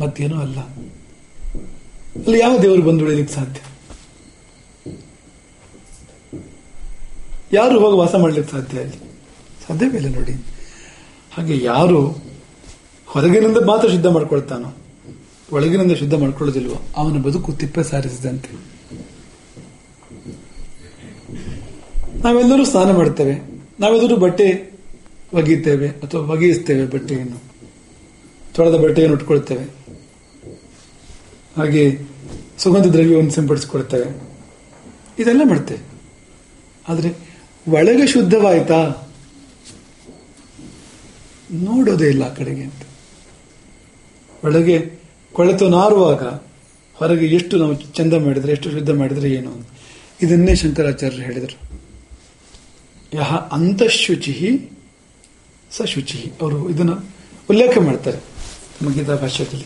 [0.00, 0.58] ಮತ್ತೇನೂ ಅಲ್ಲ.
[2.24, 3.60] ಅಲ್ಲಿ ಯಾವ ದೇವರು ಬಂದು ಉಳಿಲಿಕ್ಕೆ ಸಾಧ್ಯ?
[7.52, 8.96] ಯಾರು ಹೋಗಿ ವಾಸ ಮಾಡಲಿಕ್ಕೆ ಸಾಧ್ಯ ಅಲ್ಲಿ?
[9.68, 10.32] ಸಾಧ್ಯವಿಲ್ಲ ನೋಡಿ.
[11.32, 12.06] ಹಾಗೆ ಯಾರು
[13.06, 14.76] ಹೊರಗಿನಿಂದ ಮಾತ್ರ ಶುದ್ಧ ಮಾಡ್ಕೊಳ್ತಾನೋ,
[15.52, 18.48] ಒಳಗಿನಿಂದ ಶುದ್ಧ ಮಾಡ್ಕೊಳ್ಳೋದಿಲ್ವೋ, ಅವನ ಬದುಕು ತಿಪ್ಪೆ ಸಾರಿಸಿದಂತೆ.
[22.24, 23.62] ನಾವೆಲ್ಲರೂ ಸ್ನಾನ ಮಾಡ್ತೇವೆ.
[23.80, 24.72] ನಾವೆಲ್ಲರೂ ಬಟ್ಟೆ
[25.34, 27.42] ಒಗೀತೇವೆ ಅಥವಾ ಒಗೆಯಿಸ್ತೇವೆ ಬಟ್ಟೆಯನ್ನು.
[28.54, 29.64] ತೊಳೆದ ಬಟ್ಟೆಯನ್ನು ಉಟ್ಕೊಳ್ತೇವೆ.
[31.56, 31.98] ಹಾಗೆ
[32.58, 34.22] ಸುಗಂಧ ದ್ರವ್ಯವನ್ನು ಸಿಂಪಡಿಸಿಕೊಳ್ತೇವೆ.
[35.18, 35.80] ಇದೆಲ್ಲ ಮಾಡ್ತೇವೆ.
[36.88, 37.31] ಆದರೆ
[37.68, 39.08] ಒಳಗೆ ಶುದ್ಧವಾಯ್ತಾ?
[41.52, 42.82] ನೋಡೋದೇ ಇಲ್ಲ ಆ ಕಡೆಗೆ ಅಂತ.
[44.44, 44.92] ಒಳಗೆ
[45.32, 46.22] ಕೊಳೆತು ನಾರುವಾಗ
[46.94, 49.68] ಹೊರಗೆ ಎಷ್ಟು ನಾವು ಚಂದ ಮಾಡಿದ್ರೆ, ಎಷ್ಟು ಶುದ್ಧ ಮಾಡಿದ್ರೆ ಏನು ಅಂತ.
[50.22, 51.72] ಇದನ್ನೇ ಶಂಕರಾಚಾರ್ಯರು ಹೇಳಿದರು.
[53.14, 54.78] ಯಹ ಅಂತಃಶುಚಿಹಿ
[55.70, 56.96] ಸ ಶುಚಿಹಿ ಅವರು ಇದನ್ನು
[57.50, 58.18] ಉಲ್ಲೇಖ ಮಾಡ್ತಾರೆ
[58.82, 59.64] ನಮ್ಮ ಗೀತಾ ಭಾಷೆಯಲ್ಲಿ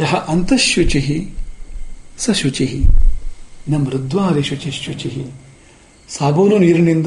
[0.00, 1.28] ಯಹ ಅಂತಃಶುಚಿಹಿ
[2.18, 2.84] ಸ ಶುಚಿಹಿ
[3.68, 5.47] ನಮ್ಮ ಶುಚಿ ಶುಚಿ
[6.08, 7.06] ಸಾಬೂನು ನೀರಿನಿಂದ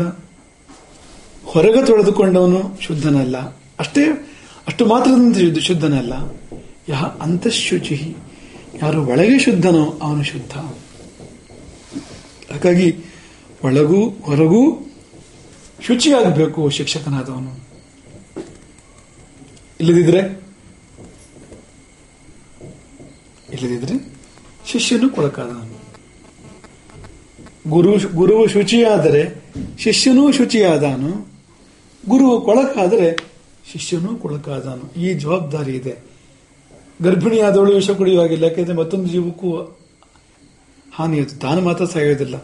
[1.46, 3.38] ಹೊರಗೆ ತೊಳೆದುಕೊಂಡವನು ಶುದ್ಧನಲ್ಲ.
[3.80, 4.06] ಅಷ್ಟೇ,
[4.68, 6.14] ಅಷ್ಟು ಮಾತ್ರದಿಂದ ಶುದ್ಧ- ಶುದ್ಧನಲ್ಲ.
[6.90, 8.16] ಯಹ ಅಂತಃಶುಚಿ.
[8.84, 10.52] ಯಾರು ಒಳಗೆ ಶುದ್ಧನೋ ಅವನು ಶುದ್ಧ.
[12.52, 12.94] ಹಾಗಾಗಿ
[13.64, 14.92] ಒಳಗೂ ಹೊರಗೂ
[15.82, 17.60] ಶುಚಿಯಾಗಬೇಕು ಶಿಕ್ಷಕನಾದವನು.
[19.80, 20.42] ಇಲ್ಲದಿದ್ರೆ
[23.54, 24.14] ಇಲ್ಲದಿದ್ರೆ
[24.68, 25.81] ಶಿಷ್ಯನು ಕೊಳಕಾದವನು.
[27.67, 29.45] ಗುರು ಗುರುವು ಶುಚಿಯಾದರೆ
[29.80, 31.28] ಶಿಷ್ಯನೂ ಶುಚಿಯಾದಾನು,
[32.10, 33.17] ಗುರುವು ಕೊಳಕಾದರೆ
[33.71, 35.02] ಶಿಷ್ಯನೂ ಕೊಳಕಾದಾನು.
[35.02, 35.95] ಈ ಜವಾಬ್ದಾರಿ ಇದೆ.
[37.02, 39.78] ಗರ್ಭಿಣಿಯಾದವಳು ವಿಷ ಕುಡಿಯುವಾಗಿಲ್ಲ ಯಾಕೆಂದ್ರೆ ಮತ್ತೊಂದು ಜೀವಕ್ಕೂ
[40.93, 42.36] ಹಾನಿ ಇತ್ತು ತಾನು ಮಾತ್ರ ಸಾಯೋದಿಲ್ಲ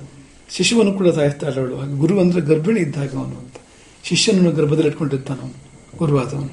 [0.49, 1.75] ಶಿಶುವನ್ನು ಕೂಡ ಸಾಯಿಸ್ತಾಳೆ ಅವಳು.
[1.75, 3.55] ಹಾಗೆ ಗುರು ಅಂದ್ರೆ ಗರ್ಭಿಣಿ ಇದ್ದಾಗ ಅವನು ಅಂತ.
[4.03, 6.49] ಶಿಷ್ಯನನ್ನು ಗರ್ಭದಲ್ಲಿ ಇಟ್ಕೊಂಡಿರ್ತಾನ ಅವನು, ಗುರುವಾದವನು.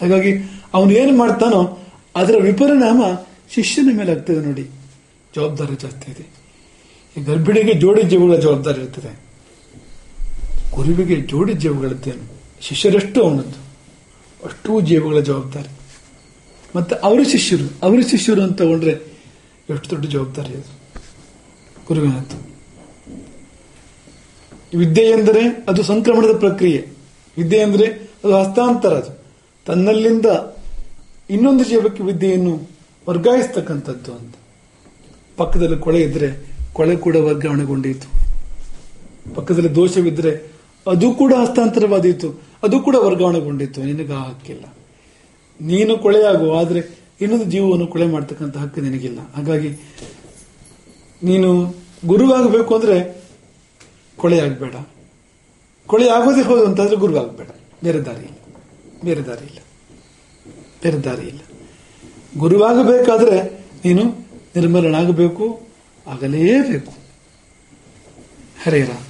[0.00, 0.32] ಹಾಗಾಗಿ
[0.74, 1.78] ಅವನು ಏನು ಮಾಡ್ತಾನೋ
[2.16, 3.02] ಅದರ ವಿಪರಿಣಾಮ
[3.50, 4.68] ಶಿಷ್ಯನ ಮೇಲೆ ಆಗ್ತದೆ ನೋಡಿ.
[5.36, 6.43] ಜವಾಬ್ದಾರಿ ಜಾಸ್ತಿ ಇದೆ.
[7.22, 9.24] ಗರ್ಭಿಣಿಗೆ ಜೋಡಿ ಜೀವಗಳ ಜವಾಬ್ದಾರಿ ಇರ್ತದೆ.
[10.74, 13.64] ಗುರುವಿಗೆ ಜೋಡಿ ಜೀವಗಳಿದ್ದೇನು ಶಿಷ್ಯರಷ್ಟು ಅವನದ್ದು.
[14.44, 15.68] ಅಷ್ಟೂ ಜೀವಗಳ ಜವಾಬ್ದಾರಿ.
[16.76, 18.90] ಮತ್ತೆ ಅವರ ಶಿಷ್ಯರು ಅವರ ಶಿಷ್ಯರು ಅಂತ ತಗೊಂಡ್ರೆ
[19.70, 21.02] ಎಷ್ಟು ದೊಡ್ಡ ಜವಾಬ್ದಾರಿ ಅದು?
[21.86, 22.54] ಗುರುವಿನದ್ದು
[24.78, 26.86] ವಿದ್ಯೆ ಎಂದರೆ ಅದು ಸಂಕ್ರಮಣದ ಪ್ರಕ್ರಿಯೆ.
[27.38, 27.86] ವಿದ್ಯೆ ಎಂದರೆ
[28.24, 29.24] ಅದು ಹಸ್ತಾಂತರ ಅದು.
[29.66, 30.26] ತನ್ನಲ್ಲಿಂದ
[31.30, 32.68] ಇನ್ನೊಂದು ಜೀವಕ್ಕೆ ವಿದ್ಯೆಯನ್ನು
[33.08, 34.34] ವರ್ಗಾಯಿಸ್ತಕ್ಕಂಥದ್ದು ಅಂತ.
[35.36, 38.08] ಪಕ್ಕದಲ್ಲಿ ಕೊಳೆ ಇದ್ರೆ ಕೊಳೆ ಕೂಡ ವರ್ಗಾವಣೆಗೊಂಡಿತು
[39.34, 40.32] ಪಕ್ಕದಲ್ಲಿ ದೋಷವಿದ್ರೆ
[40.86, 42.28] ಅದು ಕೂಡ ಹಸ್ತಾಂತರವಾದೀತು,
[42.62, 44.64] ಅದು ಕೂಡ ವರ್ಗಾವಣೆಗೊಂಡಿತ್ತು ನಿನಗೆ ಹಕ್ಕಿಲ್ಲ
[45.60, 46.80] ನೀನು ಕೊಳೆಯಾಗುವ ಆದರೆ
[47.20, 49.18] ಇನ್ನೊಂದು ಜೀವವನ್ನು ಕೊಳೆ ಮಾಡ್ತಕ್ಕಂಥ ಹಕ್ಕು ನಿನಗಿಲ್ಲ.
[49.34, 49.70] ಹಾಗಾಗಿ
[51.22, 51.74] ನೀನು
[52.06, 52.96] ಗುರುವಾಗಬೇಕು ಅಂದ್ರೆ
[54.16, 54.74] ಕೊಳೆ ಆಗಬೇಡ.
[55.86, 57.48] ಕೊಳೆ ಆಗೋದೇ ಹೌದು ಅಂತಂದ್ರೆ ಗುರುವಾಗಬೇಡ.
[57.84, 58.36] ಬೇರೆ ದಾರಿ ಇಲ್ಲ.
[59.04, 59.58] ಬೇರೆ ದಾರಿ ಇಲ್ಲ.
[60.82, 61.40] ಬೇರೆ ದಾರಿ ಇಲ್ಲ.
[62.38, 63.38] ಗುರುವಾಗಬೇಕಾದ್ರೆ
[63.84, 64.04] ನೀನು
[64.56, 65.73] ನಿರ್ಮಲನಾಗಬೇಕು
[66.06, 66.92] अगले देखो
[68.64, 69.02] हरे राम